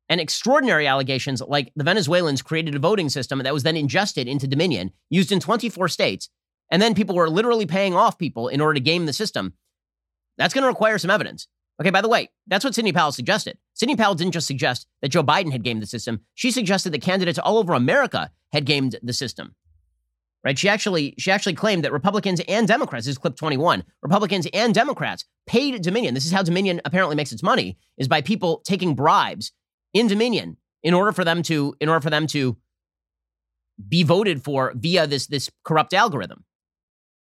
[0.08, 4.46] and extraordinary allegations like the Venezuelans created a voting system that was then ingested into
[4.46, 6.28] Dominion, used in 24 states,
[6.70, 9.54] and then people were literally paying off people in order to game the system.
[10.36, 11.48] That's going to require some evidence.
[11.80, 13.56] Okay, by the way, that's what Sidney Powell suggested.
[13.74, 16.20] Sidney Powell didn't just suggest that Joe Biden had gamed the system.
[16.34, 19.54] She suggested that candidates all over America had gamed the system.
[20.44, 20.58] Right?
[20.58, 24.72] She actually she actually claimed that Republicans and Democrats, this is clip 21, Republicans and
[24.72, 26.14] Democrats paid Dominion.
[26.14, 29.52] This is how Dominion apparently makes its money, is by people taking bribes
[29.92, 32.56] in Dominion in order for them to in order for them to
[33.88, 36.44] be voted for via this this corrupt algorithm.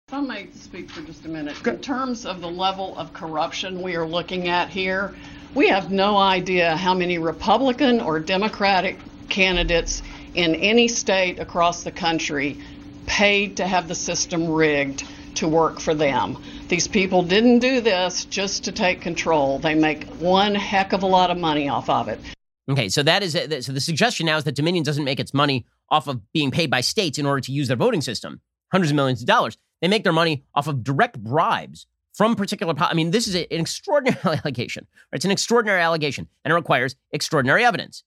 [0.07, 3.81] If I may speak for just a minute, in terms of the level of corruption
[3.81, 5.15] we are looking at here,
[5.55, 8.99] we have no idea how many Republican or Democratic
[9.29, 10.03] candidates
[10.35, 12.59] in any state across the country
[13.05, 15.05] paid to have the system rigged
[15.35, 16.37] to work for them.
[16.67, 19.59] These people didn't do this just to take control.
[19.59, 22.19] They make one heck of a lot of money off of it.
[22.69, 25.33] Okay, so that is uh, so the suggestion now is that Dominion doesn't make its
[25.33, 28.41] money off of being paid by states in order to use their voting system,
[28.71, 29.57] hundreds of millions of dollars.
[29.81, 32.73] They make their money off of direct bribes from particular.
[32.77, 34.87] I mean, this is an extraordinary allegation.
[35.11, 38.03] It's an extraordinary allegation, and it requires extraordinary evidence.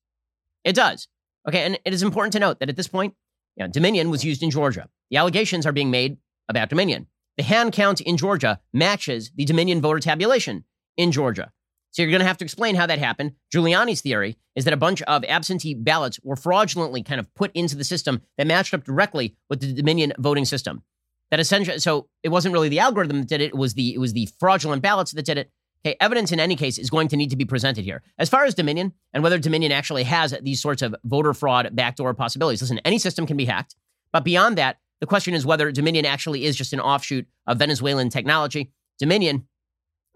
[0.64, 1.06] It does.
[1.46, 3.14] Okay, and it is important to note that at this point,
[3.56, 4.88] you know, Dominion was used in Georgia.
[5.10, 6.16] The allegations are being made
[6.48, 7.06] about Dominion.
[7.36, 10.64] The hand count in Georgia matches the Dominion voter tabulation
[10.96, 11.52] in Georgia.
[11.96, 13.32] So you're going to have to explain how that happened.
[13.50, 17.74] Giuliani's theory is that a bunch of absentee ballots were fraudulently kind of put into
[17.74, 20.82] the system that matched up directly with the Dominion voting system.
[21.30, 23.98] That essentially, so it wasn't really the algorithm that did it; it was the it
[23.98, 25.50] was the fraudulent ballots that did it.
[25.86, 28.02] Okay, evidence in any case is going to need to be presented here.
[28.18, 32.12] As far as Dominion and whether Dominion actually has these sorts of voter fraud backdoor
[32.12, 33.74] possibilities, listen, any system can be hacked,
[34.12, 38.10] but beyond that, the question is whether Dominion actually is just an offshoot of Venezuelan
[38.10, 38.70] technology.
[38.98, 39.48] Dominion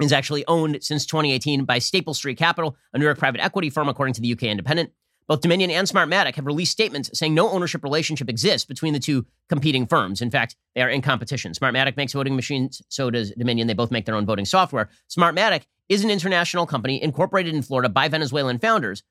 [0.01, 3.89] is actually owned since 2018 by Staple Street Capital, a New York private equity firm,
[3.89, 4.91] according to the UK Independent.
[5.29, 9.27] Both Dominion and Smartmatic have released statements saying no ownership relationship exists between the two
[9.49, 10.21] competing firms.
[10.21, 11.53] In fact, they are in competition.
[11.53, 13.69] Smartmatic makes voting machines, so does Dominion.
[13.69, 14.89] They both make their own voting software.
[15.09, 19.05] Smartmatic is an international company incorporated in Florida by Venezuelan founders.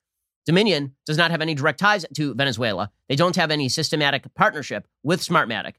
[0.45, 2.91] Dominion does not have any direct ties to Venezuela.
[3.07, 5.75] They don't have any systematic partnership with Smartmatic.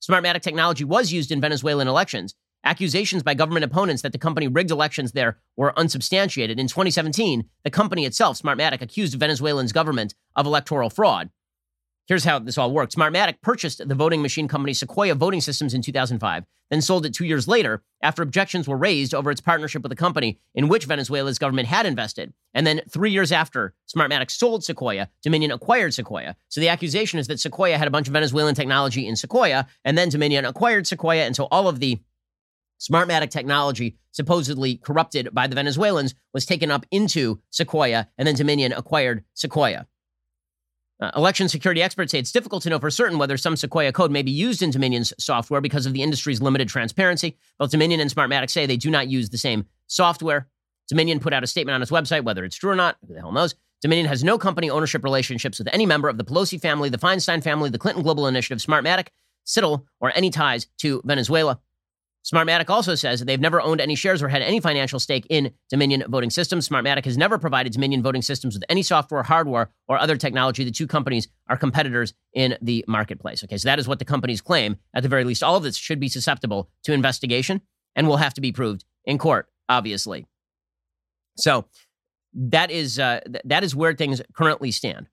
[0.00, 2.34] Smartmatic technology was used in Venezuelan elections.
[2.62, 6.60] Accusations by government opponents that the company rigged elections there were unsubstantiated.
[6.60, 11.30] In 2017, the company itself, Smartmatic, accused Venezuelan's government of electoral fraud.
[12.06, 12.96] Here's how this all worked.
[12.96, 17.24] Smartmatic purchased the voting machine company Sequoia Voting Systems in 2005, then sold it two
[17.24, 21.38] years later after objections were raised over its partnership with a company in which Venezuela's
[21.38, 22.32] government had invested.
[22.52, 26.34] And then three years after Smartmatic sold Sequoia, Dominion acquired Sequoia.
[26.48, 29.96] So the accusation is that Sequoia had a bunch of Venezuelan technology in Sequoia, and
[29.96, 31.24] then Dominion acquired Sequoia.
[31.26, 32.00] And so all of the
[32.80, 38.72] Smartmatic technology, supposedly corrupted by the Venezuelans, was taken up into Sequoia, and then Dominion
[38.72, 39.86] acquired Sequoia.
[41.00, 44.10] Uh, election security experts say it's difficult to know for certain whether some Sequoia code
[44.10, 47.38] may be used in Dominion's software because of the industry's limited transparency.
[47.58, 50.48] Both Dominion and Smartmatic say they do not use the same software.
[50.88, 53.20] Dominion put out a statement on its website, whether it's true or not, who the
[53.20, 53.54] hell knows.
[53.80, 57.42] Dominion has no company ownership relationships with any member of the Pelosi family, the Feinstein
[57.42, 59.08] family, the Clinton Global Initiative, Smartmatic,
[59.44, 61.60] Citadel, or any ties to Venezuela.
[62.24, 65.52] Smartmatic also says that they've never owned any shares or had any financial stake in
[65.70, 66.68] Dominion voting systems.
[66.68, 70.62] Smartmatic has never provided Dominion voting systems with any software, hardware, or other technology.
[70.62, 73.42] The two companies are competitors in the marketplace.
[73.44, 74.76] Okay, so that is what the companies claim.
[74.94, 77.62] At the very least, all of this should be susceptible to investigation
[77.96, 80.26] and will have to be proved in court, obviously.
[81.38, 81.64] So
[82.34, 85.08] that is uh, th- that is where things currently stand.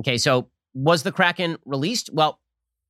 [0.00, 2.10] Okay, so was the Kraken released?
[2.12, 2.40] Well,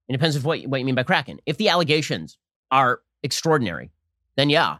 [0.08, 1.40] it depends on what, what you mean by Kraken.
[1.44, 2.38] If the allegations
[2.70, 3.90] are extraordinary,
[4.36, 4.78] then yeah.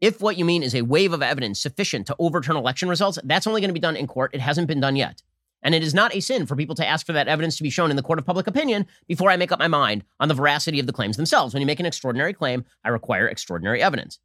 [0.00, 3.46] If what you mean is a wave of evidence sufficient to overturn election results, that's
[3.46, 4.32] only going to be done in court.
[4.32, 5.22] It hasn't been done yet.
[5.62, 7.70] And it is not a sin for people to ask for that evidence to be
[7.70, 10.34] shown in the court of public opinion before I make up my mind on the
[10.34, 11.52] veracity of the claims themselves.
[11.52, 14.20] When you make an extraordinary claim, I require extraordinary evidence.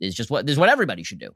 [0.00, 1.34] It's just what this is what everybody should do.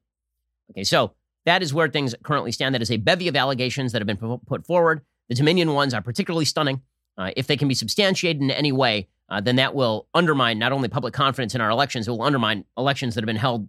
[0.71, 1.13] Okay, so
[1.45, 2.75] that is where things currently stand.
[2.75, 5.03] That is a bevy of allegations that have been put forward.
[5.29, 6.83] The Dominion ones are particularly stunning.
[7.17, 10.73] Uh, if they can be substantiated in any way, uh, then that will undermine not
[10.73, 13.69] only public confidence in our elections, it will undermine elections that have been held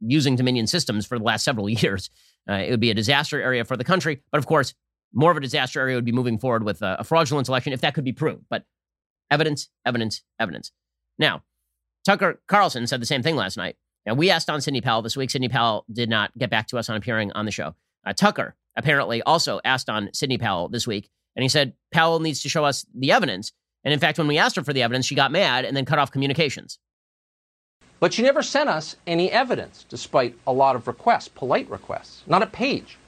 [0.00, 2.10] using Dominion systems for the last several years.
[2.48, 4.22] Uh, it would be a disaster area for the country.
[4.30, 4.74] But of course,
[5.12, 7.80] more of a disaster area would be moving forward with a, a fraudulent election if
[7.80, 8.44] that could be proved.
[8.50, 8.64] But
[9.30, 10.72] evidence, evidence, evidence.
[11.18, 11.42] Now,
[12.04, 13.76] Tucker Carlson said the same thing last night.
[14.04, 15.30] Now, we asked on Sidney Powell this week.
[15.30, 17.74] Sidney Powell did not get back to us on appearing on the show.
[18.06, 22.42] Uh, Tucker apparently also asked on Sidney Powell this week, and he said Powell needs
[22.42, 23.52] to show us the evidence
[23.84, 25.84] and in fact, when we asked her for the evidence, she got mad and then
[25.84, 26.78] cut off communications.
[28.00, 32.42] But she never sent us any evidence, despite a lot of requests, polite requests, not
[32.42, 32.98] a page.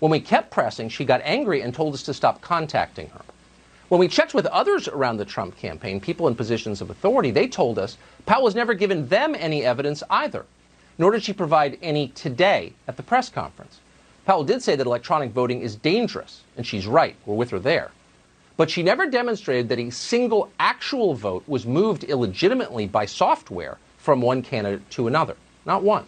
[0.00, 3.22] When we kept pressing, she got angry and told us to stop contacting her.
[3.88, 7.46] When we checked with others around the Trump campaign, people in positions of authority, they
[7.46, 7.96] told us
[8.26, 10.46] Powell has never given them any evidence either,
[10.98, 13.80] nor did she provide any today at the press conference.
[14.26, 17.14] Powell did say that electronic voting is dangerous, and she's right.
[17.26, 17.90] We're with her there.
[18.56, 24.20] But she never demonstrated that a single actual vote was moved illegitimately by software from
[24.20, 25.36] one candidate to another.
[25.66, 26.06] Not one.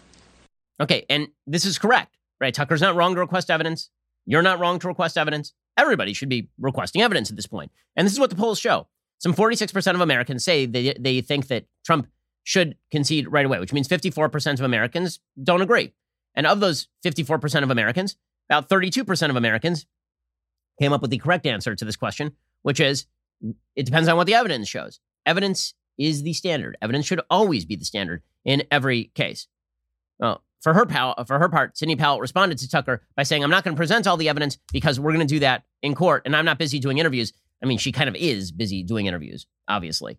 [0.80, 2.54] Okay, and this is correct, right?
[2.54, 3.90] Tucker's not wrong to request evidence.
[4.26, 5.54] You're not wrong to request evidence.
[5.76, 7.72] Everybody should be requesting evidence at this point.
[7.96, 8.86] And this is what the polls show.
[9.18, 12.08] Some 46% of Americans say they, they think that Trump
[12.44, 15.94] should concede right away, which means 54% of Americans don't agree.
[16.34, 18.16] And of those 54% of Americans,
[18.48, 19.86] about 32% of Americans
[20.80, 23.06] came up with the correct answer to this question, which is
[23.74, 25.00] it depends on what the evidence shows.
[25.24, 26.76] Evidence is the standard.
[26.80, 29.48] Evidence should always be the standard in every case.
[30.18, 33.50] Well, for her, pal, for her part, Sidney Powell responded to Tucker by saying, I'm
[33.50, 36.22] not going to present all the evidence because we're going to do that in court,
[36.24, 37.32] and I'm not busy doing interviews.
[37.62, 40.18] I mean, she kind of is busy doing interviews, obviously.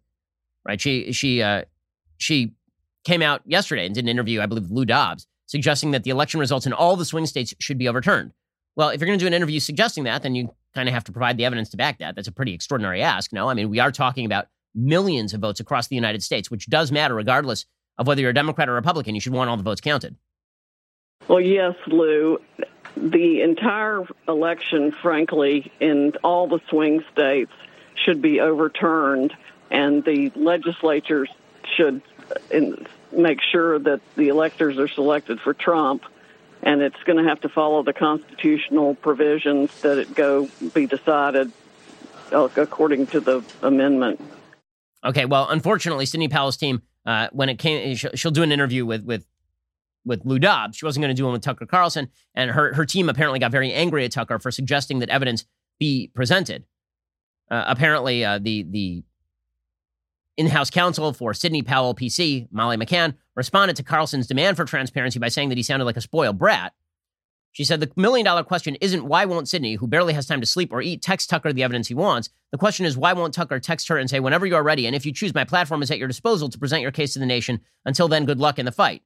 [0.66, 0.80] Right?
[0.80, 1.64] She she uh,
[2.18, 2.54] she
[3.04, 6.10] came out yesterday and did an interview, I believe, with Lou Dobbs, suggesting that the
[6.10, 8.32] election results in all the swing states should be overturned.
[8.78, 11.04] Well, if you're going to do an interview suggesting that, then you kind of have
[11.06, 12.16] to provide the evidence to back that.
[12.16, 13.34] That's a pretty extraordinary ask.
[13.34, 16.68] No, I mean, we are talking about millions of votes across the United States, which
[16.68, 17.66] does matter regardless
[17.98, 19.16] of whether you're a Democrat or Republican.
[19.16, 20.16] You should want all the votes counted.
[21.28, 22.40] Well, yes, Lou.
[22.96, 27.52] The entire election, frankly, in all the swing states
[27.96, 29.34] should be overturned,
[29.72, 31.30] and the legislatures
[31.76, 32.04] should
[32.54, 32.60] uh,
[33.12, 36.04] make sure that the electors are selected for Trump.
[36.64, 41.52] And it's going to have to follow the constitutional provisions that it go be decided
[42.32, 44.20] uh, according to the amendment.
[45.06, 48.86] Okay, well, unfortunately, Sidney Powell's team, uh, when it came, she'll, she'll, do an interview
[48.86, 49.26] with with
[50.04, 50.78] with Lou Dobbs.
[50.78, 53.52] She wasn't going to do one with Tucker Carlson, and her her team apparently got
[53.52, 55.46] very angry at Tucker for suggesting that evidence
[55.80, 56.66] be presented.
[57.50, 59.04] Uh, apparently, uh, the the
[60.38, 65.30] in-house counsel for Sidney Powell PC, Molly McCann, responded to Carlson's demand for transparency by
[65.30, 66.74] saying that he sounded like a spoiled brat.
[67.52, 70.46] She said the million dollar question isn't why won't Sidney, who barely has time to
[70.46, 72.30] sleep or eat, text Tucker the evidence he wants.
[72.52, 74.96] The question is why won't Tucker text her and say, whenever you are ready, and
[74.96, 77.26] if you choose, my platform is at your disposal to present your case to the
[77.26, 77.60] nation.
[77.84, 79.02] Until then, good luck in the fight.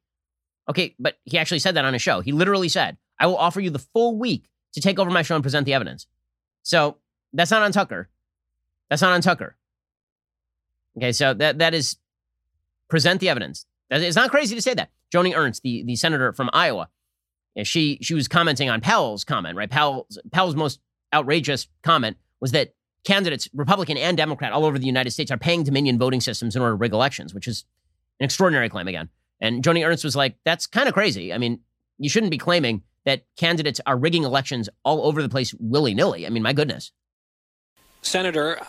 [0.70, 2.20] Okay, but he actually said that on his show.
[2.20, 5.36] He literally said, I will offer you the full week to take over my show
[5.36, 6.08] and present the evidence.
[6.64, 6.98] So
[7.32, 8.10] that's not on Tucker.
[8.90, 9.56] That's not on Tucker.
[10.98, 11.98] Okay, so that that is
[12.90, 13.66] present the evidence.
[13.90, 14.90] It's not crazy to say that.
[15.14, 16.90] Joni Ernst, the, the senator from Iowa,
[17.58, 19.70] eh, she she was commenting on Powell's comment, right?
[19.70, 20.80] Powell's Powell's most
[21.14, 22.74] outrageous comment was that
[23.04, 26.62] candidates, Republican and Democrat, all over the United States are paying Dominion voting systems in
[26.62, 27.66] order to rig elections, which is
[28.20, 29.10] an extraordinary claim again.
[29.40, 31.34] And Joni Ernst was like, "That's kind of crazy.
[31.34, 31.60] I mean,
[31.98, 36.26] you shouldn't be claiming that candidates are rigging elections all over the place willy nilly.
[36.26, 36.92] I mean, my goodness."
[38.04, 38.60] Senator,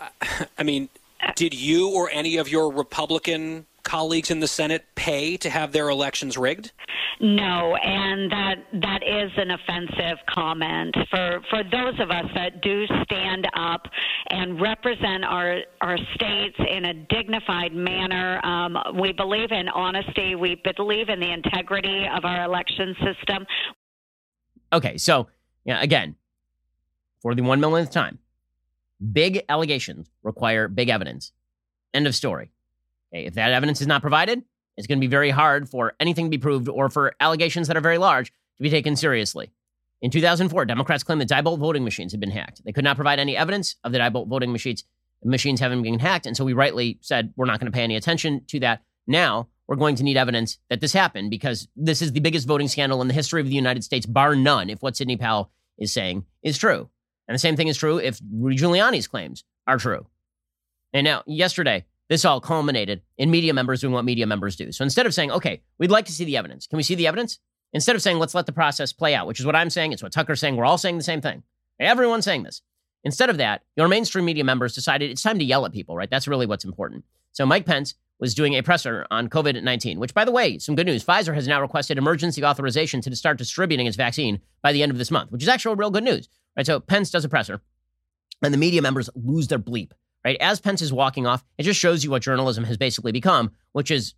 [0.59, 0.89] I mean,
[1.35, 5.89] did you or any of your Republican colleagues in the Senate pay to have their
[5.89, 6.73] elections rigged?
[7.21, 12.85] No, and that that is an offensive comment for for those of us that do
[13.05, 13.87] stand up
[14.31, 18.45] and represent our our states in a dignified manner.
[18.45, 20.35] Um, we believe in honesty.
[20.35, 23.47] We believe in the integrity of our election system.
[24.73, 25.29] Okay, so
[25.65, 26.17] yeah, again,
[27.21, 28.19] for the one millionth time,
[29.13, 31.33] big allegations require big evidence.
[31.95, 32.51] End of story.
[33.13, 34.43] Okay, if that evidence is not provided,
[34.77, 37.77] it's going to be very hard for anything to be proved or for allegations that
[37.77, 39.51] are very large to be taken seriously.
[40.01, 42.65] In 2004, Democrats claimed that Diebold voting machines had been hacked.
[42.65, 44.85] They could not provide any evidence of the Diebold voting machines
[45.25, 47.95] machines having been hacked, and so we rightly said we're not going to pay any
[47.95, 48.83] attention to that.
[49.07, 52.67] Now we're going to need evidence that this happened because this is the biggest voting
[52.67, 54.69] scandal in the history of the United States, bar none.
[54.69, 56.91] If what Sidney Powell is saying is true,
[57.33, 60.07] and the same thing is true if Rudy Giuliani's claims are true.
[60.93, 64.71] And now, yesterday, this all culminated in media members doing what media members do.
[64.71, 67.07] So instead of saying, okay, we'd like to see the evidence, can we see the
[67.07, 67.39] evidence?
[67.73, 70.03] Instead of saying, let's let the process play out, which is what I'm saying, it's
[70.03, 71.43] what Tucker's saying, we're all saying the same thing.
[71.81, 72.61] Everyone's saying this.
[73.03, 76.11] Instead of that, your mainstream media members decided it's time to yell at people, right?
[76.11, 77.03] That's really what's important.
[77.33, 80.75] So Mike Pence was doing a presser on COVID 19, which, by the way, some
[80.75, 81.03] good news.
[81.03, 84.99] Pfizer has now requested emergency authorization to start distributing its vaccine by the end of
[84.99, 86.67] this month, which is actual real good news, right?
[86.67, 87.61] So Pence does a presser,
[88.43, 89.93] and the media members lose their bleep
[90.25, 90.37] right?
[90.41, 93.91] As Pence is walking off, it just shows you what journalism has basically become, which
[93.91, 94.15] is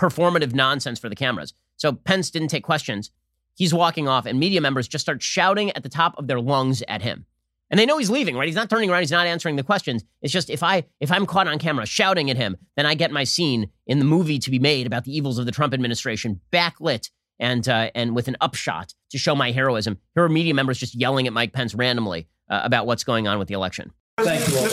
[0.00, 1.54] performative nonsense for the cameras.
[1.76, 3.10] So Pence didn't take questions.
[3.54, 6.82] He's walking off, and media members just start shouting at the top of their lungs
[6.88, 7.24] at him.
[7.70, 8.46] And they know he's leaving, right?
[8.46, 9.00] He's not turning around.
[9.00, 10.04] He's not answering the questions.
[10.22, 13.10] It's just if I if I'm caught on camera shouting at him, then I get
[13.10, 16.40] my scene in the movie to be made about the evils of the Trump administration
[16.52, 19.98] backlit and uh, and with an upshot to show my heroism.
[20.14, 23.38] Here are media members just yelling at Mike Pence randomly uh, about what's going on
[23.38, 23.92] with the election.
[24.18, 24.54] Thank you.
[24.54, 24.66] Not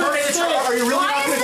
[0.00, 0.66] hurting the chance?
[0.66, 1.36] Are you really not the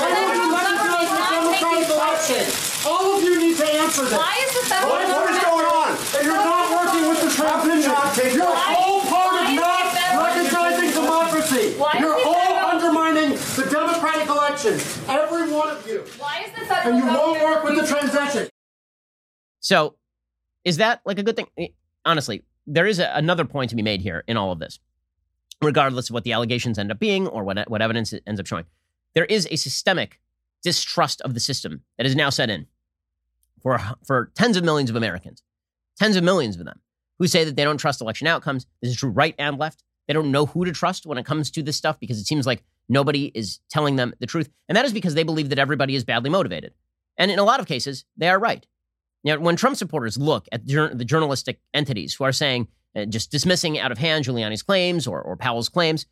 [2.20, 2.90] same?
[2.90, 4.12] All of you need to answer this.
[4.12, 5.96] Why is the federal what, what is going on?
[6.24, 8.36] You're not working with the Trump transition.
[8.36, 11.76] You're all part of not recognizing democracy.
[12.00, 14.74] You're all undermining the democratic election.
[15.08, 16.04] Every one of you.
[16.84, 18.48] And you won't work with the transition.
[19.60, 19.96] So,
[20.64, 21.48] is that like a good thing?
[22.04, 24.78] Honestly, there is a, another point to be made here in all of this,
[25.62, 28.46] regardless of what the allegations end up being or what, what evidence it ends up
[28.46, 28.64] showing.
[29.14, 30.20] There is a systemic
[30.62, 32.66] distrust of the system that is now set in
[33.62, 35.42] for, for tens of millions of Americans,
[35.98, 36.80] tens of millions of them,
[37.18, 38.66] who say that they don't trust election outcomes.
[38.82, 39.82] This is true right and left.
[40.06, 42.46] They don't know who to trust when it comes to this stuff because it seems
[42.46, 44.48] like nobody is telling them the truth.
[44.68, 46.72] And that is because they believe that everybody is badly motivated.
[47.16, 48.66] And in a lot of cases, they are right.
[49.22, 53.78] Now, when Trump supporters look at the journalistic entities who are saying, uh, just dismissing
[53.78, 56.06] out of hand Giuliani's claims or, or Powell's claims,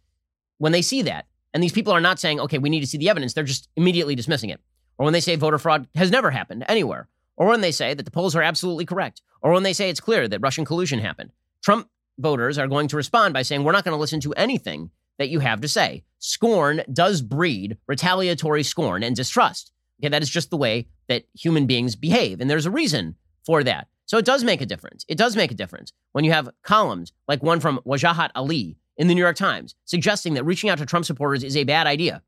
[0.59, 2.99] when they see that, and these people are not saying, okay, we need to see
[2.99, 3.35] the evidence.
[3.35, 4.61] They're just immediately dismissing it.
[4.97, 7.09] Or when they say voter fraud has never happened anywhere.
[7.37, 9.21] Or when they say that the polls are absolutely correct.
[9.43, 11.33] Or when they say it's clear that Russian collusion happened.
[11.63, 14.91] Trump voters are going to respond by saying, we're not going to listen to anything
[15.19, 16.05] that you have to say.
[16.19, 19.73] Scorn does breed retaliatory scorn and distrust.
[20.01, 22.41] Okay, that is just the way that human beings behave.
[22.41, 23.89] And there's a reason for that.
[24.07, 25.05] So it does make a difference.
[25.09, 29.09] It does make a difference when you have columns like one from Wajahat Ali in
[29.09, 32.23] the New York Times suggesting that reaching out to Trump supporters is a bad idea.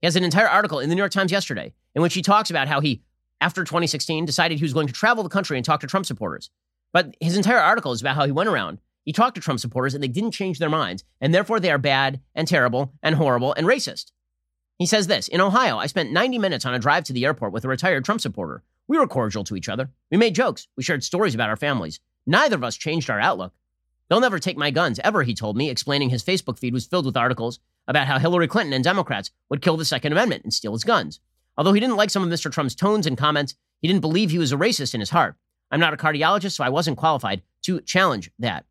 [0.00, 2.50] He has an entire article in the New York Times yesterday in which he talks
[2.50, 3.02] about how he,
[3.40, 6.50] after 2016, decided he was going to travel the country and talk to Trump supporters.
[6.92, 8.78] But his entire article is about how he went around,
[9.10, 11.78] he talked to Trump supporters, and they didn't change their minds, and therefore they are
[11.78, 14.12] bad and terrible and horrible and racist.
[14.78, 17.52] He says this In Ohio, I spent 90 minutes on a drive to the airport
[17.52, 18.62] with a retired Trump supporter.
[18.86, 19.90] We were cordial to each other.
[20.12, 20.68] We made jokes.
[20.76, 21.98] We shared stories about our families.
[22.24, 23.52] Neither of us changed our outlook.
[24.08, 27.06] They'll never take my guns, ever, he told me, explaining his Facebook feed was filled
[27.06, 27.58] with articles
[27.88, 31.18] about how Hillary Clinton and Democrats would kill the Second Amendment and steal his guns.
[31.58, 32.48] Although he didn't like some of Mr.
[32.48, 35.34] Trump's tones and comments, he didn't believe he was a racist in his heart.
[35.72, 38.66] I'm not a cardiologist, so I wasn't qualified to challenge that.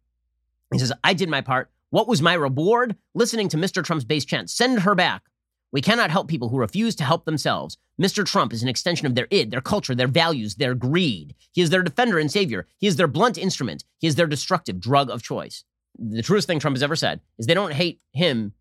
[0.72, 1.70] He says, I did my part.
[1.90, 2.96] What was my reward?
[3.16, 3.84] Listening to Mr.
[3.84, 5.24] Trump's base chant, send her back.
[5.72, 7.78] We cannot help people who refuse to help themselves.
[8.02, 8.26] Mr.
[8.26, 11.36] Trump is an extension of their id, their culture, their values, their greed.
[11.52, 12.66] He is their defender and savior.
[12.78, 13.84] He is their blunt instrument.
[14.00, 15.64] He is their destructive drug of choice.
[15.98, 18.54] The truest thing Trump has ever said is they don't hate him.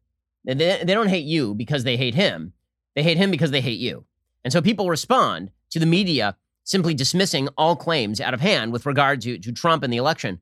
[0.45, 2.53] They, they don't hate you because they hate him.
[2.95, 4.05] They hate him because they hate you.
[4.45, 8.87] And so people respond to the media simply dismissing all claims out of hand with
[8.87, 10.41] regard to, to Trump and the election.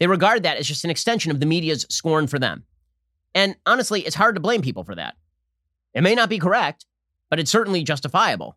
[0.00, 2.64] They regard that as just an extension of the media's scorn for them.
[3.34, 5.14] And honestly, it's hard to blame people for that.
[5.94, 6.86] It may not be correct,
[7.28, 8.56] but it's certainly justifiable.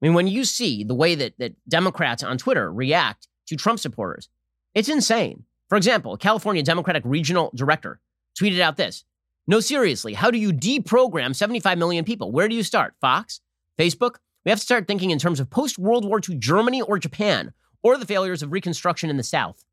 [0.00, 3.80] I mean, when you see the way that, that Democrats on Twitter react to Trump
[3.80, 4.28] supporters,
[4.74, 5.44] it's insane.
[5.68, 8.00] For example, California Democratic regional director
[8.38, 9.04] tweeted out this
[9.46, 12.32] No, seriously, how do you deprogram 75 million people?
[12.32, 12.94] Where do you start?
[13.00, 13.40] Fox?
[13.78, 14.16] Facebook?
[14.44, 17.52] We have to start thinking in terms of post World War II Germany or Japan,
[17.82, 19.64] or the failures of Reconstruction in the South.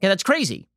[0.00, 0.68] Okay, that's crazy.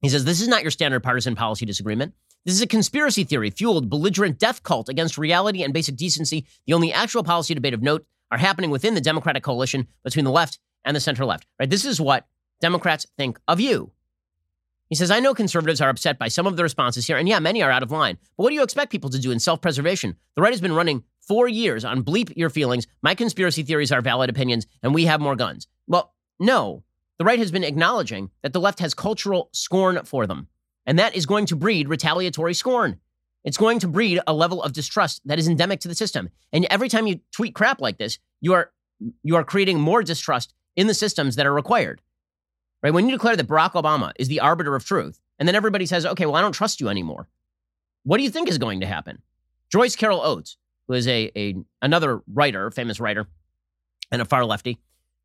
[0.00, 2.14] He says this is not your standard partisan policy disagreement.
[2.44, 6.46] This is a conspiracy theory fueled belligerent death cult against reality and basic decency.
[6.66, 10.30] The only actual policy debate of note are happening within the Democratic coalition between the
[10.30, 11.46] left and the center left.
[11.58, 11.68] Right?
[11.68, 12.26] This is what
[12.60, 13.92] Democrats think of you.
[14.88, 17.40] He says, I know conservatives are upset by some of the responses here, and yeah,
[17.40, 18.16] many are out of line.
[18.36, 20.16] But what do you expect people to do in self preservation?
[20.34, 22.86] The right has been running four years on bleep your feelings.
[23.02, 25.68] My conspiracy theories are valid opinions, and we have more guns.
[25.86, 26.84] Well, no.
[27.18, 30.48] The right has been acknowledging that the left has cultural scorn for them.
[30.86, 33.00] And that is going to breed retaliatory scorn.
[33.44, 36.30] It's going to breed a level of distrust that is endemic to the system.
[36.52, 38.70] And every time you tweet crap like this, you are
[39.22, 42.00] you are creating more distrust in the systems that are required.
[42.82, 42.92] Right?
[42.92, 46.06] When you declare that Barack Obama is the arbiter of truth, and then everybody says,
[46.06, 47.28] "Okay, well, I don't trust you anymore."
[48.04, 49.22] What do you think is going to happen?
[49.70, 50.56] Joyce Carol Oates,
[50.86, 53.26] who is a, a another writer, famous writer,
[54.10, 54.78] and a far lefty,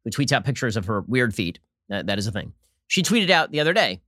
[0.03, 1.59] who tweets out pictures of her weird feet.
[1.89, 2.53] That, that is a thing.
[2.87, 4.01] She tweeted out the other day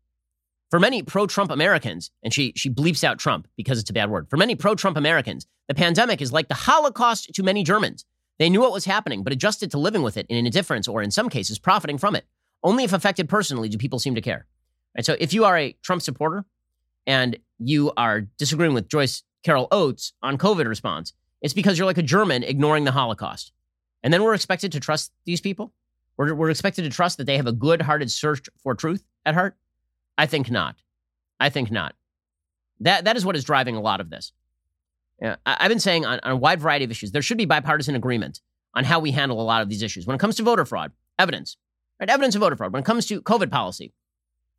[0.69, 4.09] for many pro Trump Americans, and she, she bleeps out Trump because it's a bad
[4.09, 4.29] word.
[4.29, 8.05] For many pro Trump Americans, the pandemic is like the Holocaust to many Germans.
[8.39, 11.11] They knew what was happening, but adjusted to living with it in indifference or, in
[11.11, 12.25] some cases, profiting from it.
[12.63, 14.45] Only if affected personally do people seem to care.
[15.01, 16.45] So if you are a Trump supporter
[17.05, 21.97] and you are disagreeing with Joyce Carol Oates on COVID response, it's because you're like
[21.97, 23.51] a German ignoring the Holocaust.
[24.03, 25.73] And then we're expected to trust these people?
[26.17, 29.33] We're, we're expected to trust that they have a good hearted search for truth at
[29.33, 29.57] heart?
[30.17, 30.75] I think not.
[31.39, 31.95] I think not.
[32.79, 34.31] That that is what is driving a lot of this.
[35.21, 37.45] Yeah, I, have been saying on, on a wide variety of issues, there should be
[37.45, 38.41] bipartisan agreement
[38.73, 40.05] on how we handle a lot of these issues.
[40.05, 41.57] When it comes to voter fraud, evidence,
[41.99, 42.09] right?
[42.09, 42.73] Evidence of voter fraud.
[42.73, 43.93] When it comes to COVID policy,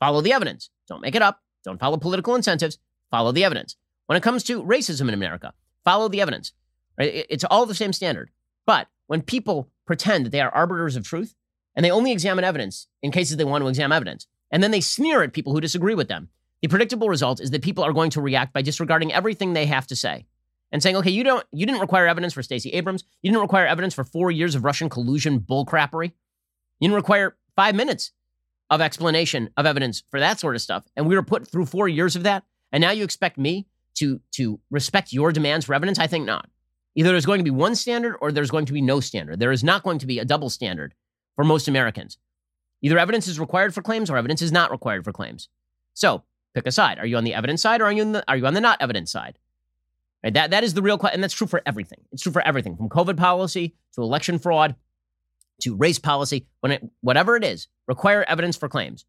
[0.00, 0.70] follow the evidence.
[0.88, 1.42] Don't make it up.
[1.64, 2.78] Don't follow political incentives.
[3.10, 3.76] Follow the evidence.
[4.06, 5.52] When it comes to racism in America,
[5.84, 6.52] follow the evidence.
[6.98, 7.26] Right?
[7.28, 8.30] It's all the same standard.
[8.64, 11.34] But when people pretend that they are arbiters of truth
[11.76, 14.80] and they only examine evidence in cases they want to examine evidence, and then they
[14.80, 16.28] sneer at people who disagree with them.
[16.62, 19.86] The predictable result is that people are going to react by disregarding everything they have
[19.88, 20.26] to say
[20.72, 23.04] and saying, okay, you don't you didn't require evidence for Stacey Abrams.
[23.22, 26.12] You didn't require evidence for four years of Russian collusion bullcrappery.
[26.80, 28.12] You didn't require five minutes
[28.70, 30.84] of explanation of evidence for that sort of stuff.
[30.96, 32.44] And we were put through four years of that.
[32.72, 33.66] And now you expect me
[33.96, 35.98] to, to respect your demands for evidence?
[35.98, 36.48] I think not.
[36.94, 39.38] Either there's going to be one standard or there's going to be no standard.
[39.38, 40.94] There is not going to be a double standard
[41.36, 42.18] for most Americans.
[42.82, 45.48] Either evidence is required for claims or evidence is not required for claims.
[45.94, 46.24] So
[46.54, 46.98] pick a side.
[46.98, 48.80] Are you on the evidence side or are you, the, are you on the not
[48.80, 49.38] evidence side?
[50.24, 50.34] Right?
[50.34, 51.16] That, that is the real question.
[51.16, 52.00] And that's true for everything.
[52.12, 54.74] It's true for everything from COVID policy to election fraud
[55.62, 56.46] to race policy.
[56.60, 59.04] When it, whatever it is, require evidence for claims.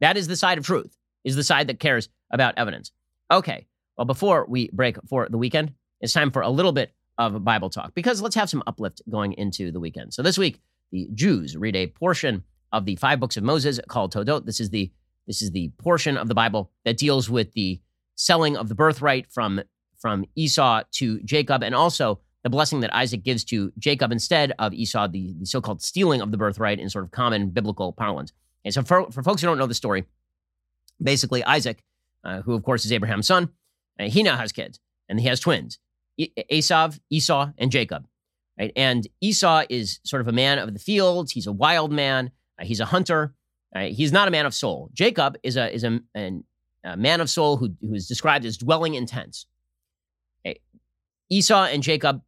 [0.00, 2.92] That is the side of truth, is the side that cares about evidence.
[3.30, 3.66] Okay.
[3.96, 7.70] Well, before we break for the weekend, it's time for a little bit of Bible
[7.70, 10.12] talk because let's have some uplift going into the weekend.
[10.12, 10.60] So this week,
[10.96, 12.42] the Jews read a portion
[12.72, 14.46] of the five books of Moses called Toldot.
[14.46, 14.90] This is the
[15.26, 17.80] this is the portion of the Bible that deals with the
[18.14, 19.60] selling of the birthright from
[19.98, 24.72] from Esau to Jacob, and also the blessing that Isaac gives to Jacob instead of
[24.72, 28.32] Esau, the, the so called stealing of the birthright in sort of common biblical parlance.
[28.64, 30.04] And so, for, for folks who don't know the story,
[31.02, 31.82] basically, Isaac,
[32.24, 33.50] uh, who of course is Abraham's son,
[33.98, 35.78] uh, he now has kids and he has twins
[36.16, 38.06] Esau, Esau, and Jacob.
[38.58, 38.72] Right?
[38.76, 42.30] And Esau is sort of a man of the fields, he's a wild man,
[42.60, 43.34] uh, he's a hunter.
[43.74, 44.88] Uh, he's not a man of soul.
[44.94, 46.44] Jacob is a is a, an,
[46.84, 49.46] a man of soul who, who is described as dwelling in tents.
[51.28, 52.22] Esau and Jacob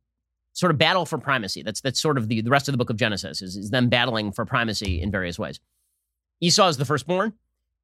[0.53, 1.63] sort of battle for primacy.
[1.63, 3.89] That's that's sort of the, the rest of the book of Genesis is, is them
[3.89, 5.61] battling for primacy in various ways.
[6.41, 7.33] Esau is the firstborn.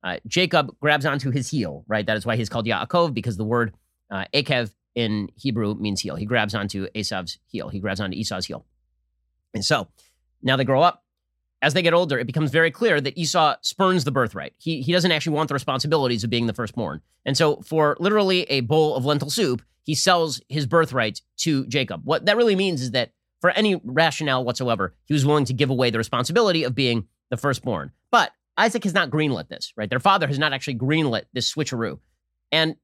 [0.03, 2.05] Uh, Jacob grabs onto his heel, right?
[2.05, 3.75] That is why he's called Yaakov because the word
[4.11, 6.17] uh, Akev in Hebrew means heel.
[6.17, 7.69] He grabs onto Esau's heel.
[7.69, 8.65] He grabs onto Esau's heel.
[9.53, 9.89] And so
[10.43, 11.05] now they grow up
[11.65, 14.53] as they get older, it becomes very clear that Esau spurns the birthright.
[14.59, 17.01] He, he doesn't actually want the responsibilities of being the firstborn.
[17.25, 22.03] And so, for literally a bowl of lentil soup, he sells his birthright to Jacob.
[22.05, 25.71] What that really means is that for any rationale whatsoever, he was willing to give
[25.71, 27.93] away the responsibility of being the firstborn.
[28.11, 29.89] But Isaac has not greenlit this, right?
[29.89, 31.99] Their father has not actually greenlit this switcheroo.
[32.53, 32.77] And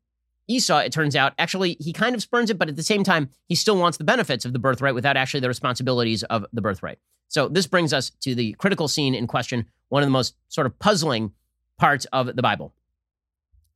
[0.50, 3.30] Esau, it turns out, actually, he kind of spurns it, but at the same time,
[3.46, 6.98] he still wants the benefits of the birthright without actually the responsibilities of the birthright.
[7.28, 10.66] So this brings us to the critical scene in question, one of the most sort
[10.66, 11.32] of puzzling
[11.78, 12.74] parts of the Bible.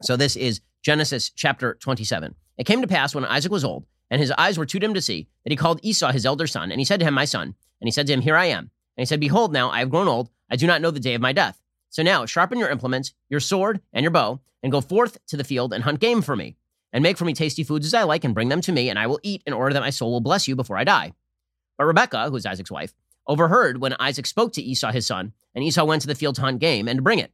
[0.03, 2.35] So this is Genesis chapter 27.
[2.59, 5.01] It came to pass when Isaac was old, and his eyes were too dim to
[5.01, 7.55] see, that he called Esau his elder son, and he said to him, My son.
[7.81, 8.71] And he said to him, Here I am.
[8.97, 11.15] And he said, Behold, now I have grown old, I do not know the day
[11.15, 11.61] of my death.
[11.91, 15.45] So now sharpen your implements, your sword and your bow, and go forth to the
[15.45, 16.57] field and hunt game for me,
[16.95, 18.99] and make for me tasty foods as I like, and bring them to me, and
[18.99, 21.13] I will eat in order that my soul will bless you before I die.
[21.77, 22.95] But Rebekah, who is Isaac's wife,
[23.27, 26.43] overheard when Isaac spoke to Esau his son, and Esau went to the field to
[26.43, 27.33] hunt game and bring it.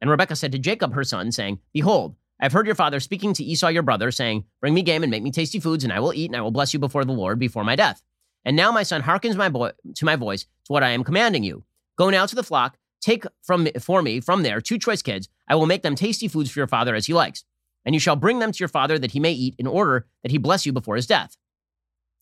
[0.00, 3.34] And Rebekah said to Jacob her son, saying, Behold, I have heard your father speaking
[3.34, 5.98] to Esau your brother, saying, Bring me game and make me tasty foods, and I
[5.98, 8.02] will eat, and I will bless you before the Lord before my death.
[8.44, 11.42] And now my son hearkens my boy, to my voice, to what I am commanding
[11.42, 11.64] you.
[11.96, 15.28] Go now to the flock, take from for me from there two choice kids.
[15.48, 17.44] I will make them tasty foods for your father as he likes.
[17.84, 20.32] And you shall bring them to your father that he may eat, in order that
[20.32, 21.36] he bless you before his death.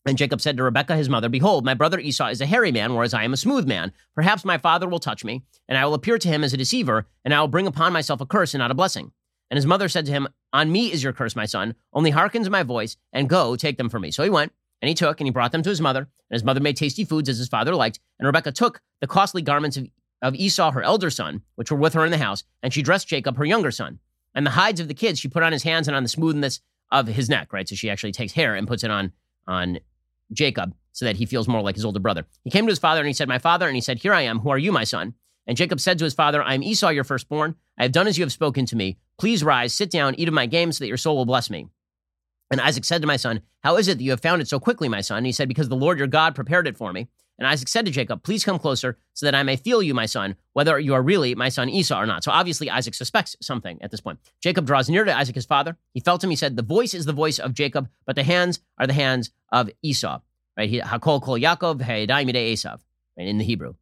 [0.06, 2.94] And Jacob said to Rebekah his mother, Behold, my brother Esau is a hairy man,
[2.94, 3.92] whereas I am a smooth man.
[4.14, 7.06] Perhaps my father will touch me, and I will appear to him as a deceiver,
[7.24, 9.12] and I will bring upon myself a curse and not a blessing.
[9.50, 11.74] And his mother said to him, On me is your curse, my son.
[11.92, 14.10] Only hearken to my voice, and go, take them for me.
[14.10, 16.00] So he went, and he took, and he brought them to his mother.
[16.00, 18.00] And his mother made tasty foods as his father liked.
[18.18, 19.88] And Rebekah took the costly garments of,
[20.22, 23.08] of Esau, her elder son, which were with her in the house, and she dressed
[23.08, 23.98] Jacob, her younger son.
[24.38, 26.60] And the hides of the kids she put on his hands and on the smoothness
[26.92, 27.68] of his neck, right?
[27.68, 29.10] So she actually takes hair and puts it on,
[29.48, 29.80] on
[30.32, 32.24] Jacob so that he feels more like his older brother.
[32.44, 34.20] He came to his father and he said, My father, and he said, Here I
[34.20, 34.38] am.
[34.38, 35.14] Who are you, my son?
[35.48, 37.56] And Jacob said to his father, I am Esau, your firstborn.
[37.80, 38.98] I have done as you have spoken to me.
[39.18, 41.66] Please rise, sit down, eat of my game, so that your soul will bless me.
[42.52, 44.60] And Isaac said to my son, How is it that you have found it so
[44.60, 45.16] quickly, my son?
[45.16, 47.08] And he said, Because the Lord your God prepared it for me.
[47.38, 50.06] And Isaac said to Jacob, Please come closer, so that I may feel you, my
[50.06, 52.24] son, whether you are really my son Esau or not.
[52.24, 54.18] So obviously, Isaac suspects something at this point.
[54.42, 55.76] Jacob draws near to Isaac, his father.
[55.94, 56.30] He felt him.
[56.30, 59.30] He said, The voice is the voice of Jacob, but the hands are the hands
[59.52, 60.20] of Esau
[60.58, 60.68] right?
[60.68, 62.80] He Hakol kol Yaakov Hayadai Esav,
[63.16, 63.74] right, in the Hebrew.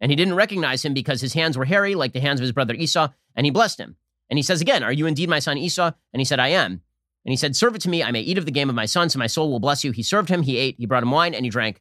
[0.00, 2.52] And he didn't recognize him because his hands were hairy, like the hands of his
[2.52, 3.96] brother Esau, and he blessed him.
[4.28, 5.90] And he says again, Are you indeed my son Esau?
[6.12, 6.82] And he said, I am.
[7.24, 8.86] And he said, Serve it to me, I may eat of the game of my
[8.86, 9.90] son, so my soul will bless you.
[9.90, 11.80] He served him, he ate, he brought him wine, and he drank.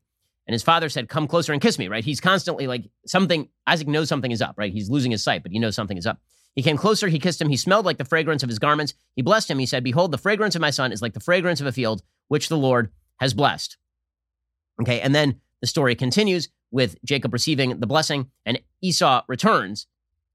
[0.49, 2.03] And his father said, Come closer and kiss me, right?
[2.03, 4.73] He's constantly like something, Isaac knows something is up, right?
[4.73, 6.19] He's losing his sight, but he knows something is up.
[6.55, 8.95] He came closer, he kissed him, he smelled like the fragrance of his garments.
[9.15, 11.61] He blessed him, he said, Behold, the fragrance of my son is like the fragrance
[11.61, 12.89] of a field, which the Lord
[13.19, 13.77] has blessed.
[14.81, 19.85] Okay, and then the story continues with Jacob receiving the blessing, and Esau returns.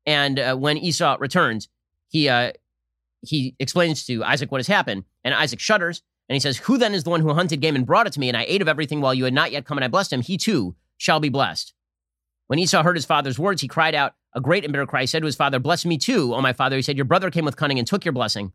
[0.06, 1.68] And uh, when Esau returns,
[2.06, 2.52] he uh,
[3.22, 6.94] he explains to Isaac what has happened, and Isaac shudders, and he says, "Who then
[6.94, 8.68] is the one who hunted game and brought it to me, and I ate of
[8.68, 10.22] everything while you had not yet come, and I blessed him?
[10.22, 11.74] He too shall be blessed."
[12.46, 15.02] When Esau heard his father's words, he cried out a great and bitter cry.
[15.02, 17.30] He said to his father, "Bless me too, O my father." He said, "Your brother
[17.30, 18.52] came with cunning and took your blessing,"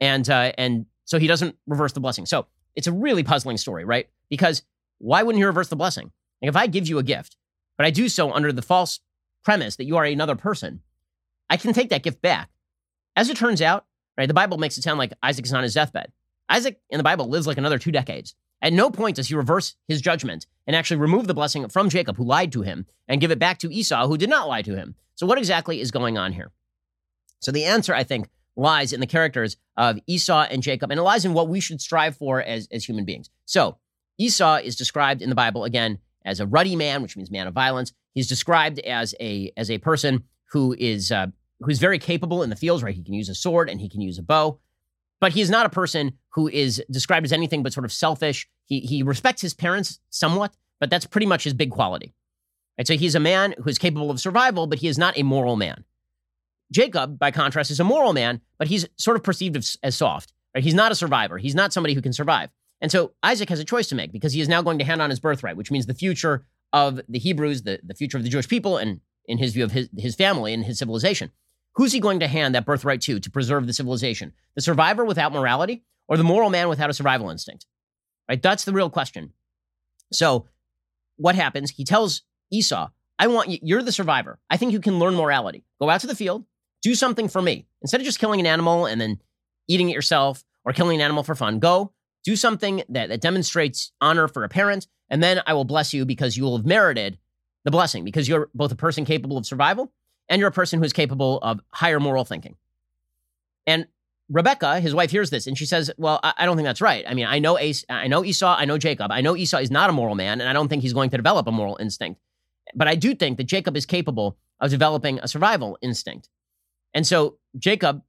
[0.00, 2.26] and uh, and so he doesn't reverse the blessing.
[2.26, 4.08] So it's a really puzzling story, right?
[4.28, 4.62] Because
[4.98, 6.12] why wouldn't he reverse the blessing?
[6.40, 7.36] Like if I give you a gift,
[7.76, 9.00] but I do so under the false
[9.44, 10.80] premise that you are another person,
[11.50, 12.50] I can take that gift back.
[13.16, 13.86] As it turns out,
[14.18, 16.12] right, the Bible makes it sound like Isaac is on his deathbed.
[16.48, 18.34] Isaac in the Bible lives like another two decades.
[18.62, 22.16] At no point does he reverse his judgment and actually remove the blessing from Jacob,
[22.16, 24.74] who lied to him, and give it back to Esau, who did not lie to
[24.74, 24.94] him.
[25.16, 26.50] So, what exactly is going on here?
[27.40, 31.02] So, the answer, I think, lies in the characters of Esau and Jacob, and it
[31.02, 33.28] lies in what we should strive for as, as human beings.
[33.44, 33.78] So,
[34.18, 37.54] Esau is described in the Bible again as a ruddy man, which means man of
[37.54, 37.92] violence.
[38.14, 41.26] He's described as a as a person who is uh,
[41.60, 42.94] who's very capable in the fields, right?
[42.94, 44.60] He can use a sword and he can use a bow.
[45.24, 48.46] But he is not a person who is described as anything but sort of selfish.
[48.66, 52.12] He, he respects his parents somewhat, but that's pretty much his big quality.
[52.76, 52.86] Right?
[52.86, 55.56] So he's a man who is capable of survival, but he is not a moral
[55.56, 55.84] man.
[56.70, 60.34] Jacob, by contrast, is a moral man, but he's sort of perceived as, as soft.
[60.54, 60.62] Right?
[60.62, 61.38] He's not a survivor.
[61.38, 62.50] He's not somebody who can survive.
[62.82, 65.00] And so Isaac has a choice to make because he is now going to hand
[65.00, 66.44] on his birthright, which means the future
[66.74, 69.72] of the Hebrews, the, the future of the Jewish people, and in his view of
[69.72, 71.30] his, his family and his civilization.
[71.74, 74.32] Who's he going to hand that birthright to to preserve the civilization?
[74.54, 77.66] The survivor without morality or the moral man without a survival instinct?
[78.28, 78.40] Right?
[78.40, 79.32] That's the real question.
[80.12, 80.46] So
[81.16, 81.70] what happens?
[81.70, 82.88] He tells Esau,
[83.18, 84.38] I want you, you're the survivor.
[84.50, 85.64] I think you can learn morality.
[85.80, 86.44] Go out to the field,
[86.82, 87.66] do something for me.
[87.82, 89.20] Instead of just killing an animal and then
[89.68, 91.92] eating it yourself or killing an animal for fun, go
[92.24, 96.04] do something that, that demonstrates honor for a parent, and then I will bless you
[96.04, 97.18] because you will have merited
[97.64, 99.92] the blessing because you're both a person capable of survival
[100.28, 102.56] and you're a person who's capable of higher moral thinking.
[103.66, 103.86] And
[104.30, 107.04] Rebecca, his wife, hears this and she says, "Well, I, I don't think that's right.
[107.06, 109.10] I mean, I know Ace, I know Esau, I know Jacob.
[109.10, 111.16] I know Esau is not a moral man, and I don't think he's going to
[111.16, 112.20] develop a moral instinct.
[112.74, 116.30] But I do think that Jacob is capable of developing a survival instinct.
[116.94, 118.02] And so Jacob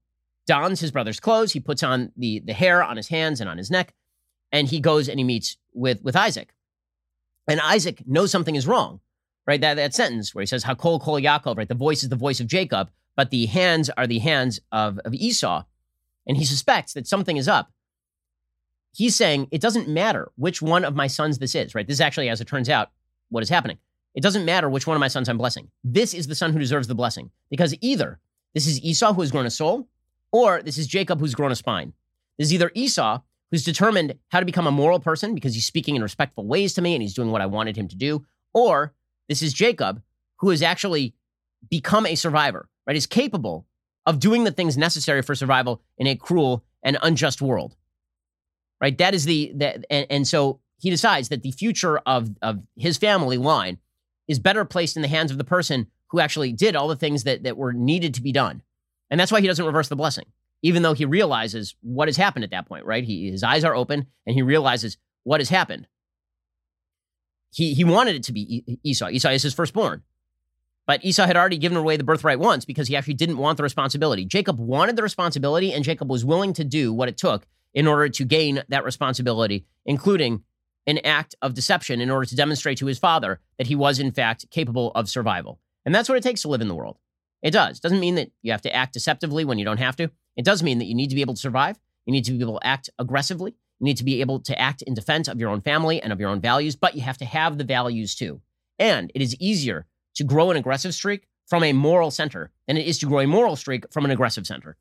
[0.47, 1.51] dons his brother's clothes.
[1.51, 3.93] He puts on the the hair on his hands and on his neck,
[4.51, 6.53] and he goes and he meets with with Isaac.
[7.47, 9.01] And Isaac knows something is wrong,
[9.47, 9.61] right?
[9.61, 11.67] That that sentence where he says, "Hakol kol Yaakov," right?
[11.67, 15.13] The voice is the voice of Jacob, but the hands are the hands of, of
[15.13, 15.63] Esau,
[16.27, 17.71] and he suspects that something is up.
[18.93, 21.85] He's saying it doesn't matter which one of my sons this is, right?
[21.85, 22.91] This is actually, as it turns out,
[23.29, 23.77] what is happening.
[24.13, 25.69] It doesn't matter which one of my sons I'm blessing.
[25.83, 28.19] This is the son who deserves the blessing because either
[28.53, 29.89] this is Esau who has grown a soul,
[30.31, 31.91] or this is Jacob who's grown a spine.
[32.37, 33.19] This is either Esau
[33.51, 36.81] who's determined how to become a moral person because he's speaking in respectful ways to
[36.81, 38.25] me and he's doing what I wanted him to do.
[38.53, 38.93] Or
[39.29, 40.01] this is Jacob
[40.39, 41.15] who has actually
[41.69, 42.95] become a survivor, right?
[42.95, 43.65] Is capable
[44.05, 47.75] of doing the things necessary for survival in a cruel and unjust world.
[48.79, 48.97] Right?
[48.97, 52.97] That is the that and, and so he decides that the future of, of his
[52.97, 53.79] family line
[54.27, 57.23] is better placed in the hands of the person who actually did all the things
[57.23, 58.61] that, that were needed to be done.
[59.09, 60.25] And that's why he doesn't reverse the blessing
[60.65, 63.03] even though he realizes what has happened at that point, right?
[63.03, 65.85] He, his eyes are open and he realizes what has happened.
[67.55, 69.07] He, he wanted it to be Esau.
[69.07, 70.03] Esau is his firstborn.
[70.85, 73.63] But Esau had already given away the birthright once because he actually didn't want the
[73.63, 74.25] responsibility.
[74.25, 78.09] Jacob wanted the responsibility, and Jacob was willing to do what it took in order
[78.09, 80.43] to gain that responsibility, including
[80.85, 84.11] an act of deception in order to demonstrate to his father that he was, in
[84.11, 85.61] fact, capable of survival.
[85.85, 86.97] And that's what it takes to live in the world.
[87.41, 87.77] It does.
[87.77, 90.11] It Doesn't mean that you have to act deceptively when you don't have to.
[90.35, 91.79] It does mean that you need to be able to survive.
[92.05, 93.55] You need to be able to act aggressively.
[93.79, 96.19] You need to be able to act in defense of your own family and of
[96.19, 98.41] your own values, but you have to have the values too.
[98.79, 99.85] And it is easier
[100.15, 103.27] to grow an aggressive streak from a moral center than it is to grow a
[103.27, 104.77] moral streak from an aggressive center.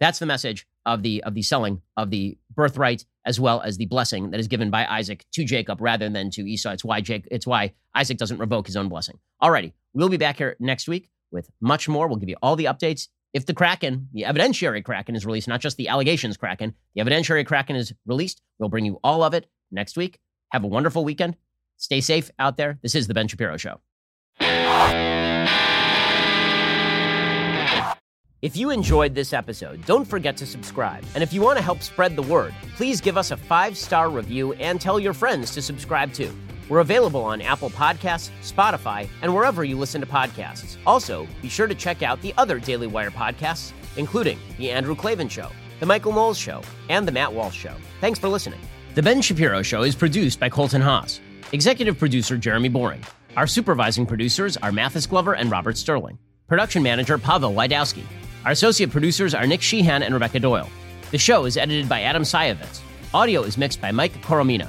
[0.00, 3.86] That's the message of the of the selling of the birthright as well as the
[3.86, 6.72] blessing that is given by Isaac to Jacob rather than to Esau.
[6.72, 9.18] It's why Jake, it's why Isaac doesn't revoke his own blessing.
[9.40, 12.08] Alrighty, we'll be back here next week with much more.
[12.08, 15.60] We'll give you all the updates if the Kraken, the evidentiary Kraken is released, not
[15.60, 19.46] just the allegations Kraken, the evidentiary Kraken is released, we'll bring you all of it
[19.70, 20.18] next week.
[20.50, 21.36] Have a wonderful weekend.
[21.78, 22.78] Stay safe out there.
[22.82, 23.80] This is The Ben Shapiro Show.
[28.42, 31.04] If you enjoyed this episode, don't forget to subscribe.
[31.14, 34.10] And if you want to help spread the word, please give us a five star
[34.10, 36.36] review and tell your friends to subscribe too.
[36.68, 40.76] We're available on Apple Podcasts, Spotify, and wherever you listen to podcasts.
[40.86, 45.28] Also, be sure to check out the other Daily Wire podcasts, including The Andrew Klavan
[45.28, 45.48] Show,
[45.80, 47.74] The Michael Knowles Show, and The Matt Walsh Show.
[48.00, 48.60] Thanks for listening.
[48.94, 51.20] The Ben Shapiro Show is produced by Colton Haas,
[51.52, 53.02] executive producer Jeremy Boring.
[53.36, 56.18] Our supervising producers are Mathis Glover and Robert Sterling.
[56.46, 58.04] Production manager Pavel Wydowski.
[58.44, 60.68] Our associate producers are Nick Sheehan and Rebecca Doyle.
[61.10, 62.80] The show is edited by Adam Sayevitz.
[63.14, 64.68] Audio is mixed by Mike Coromina.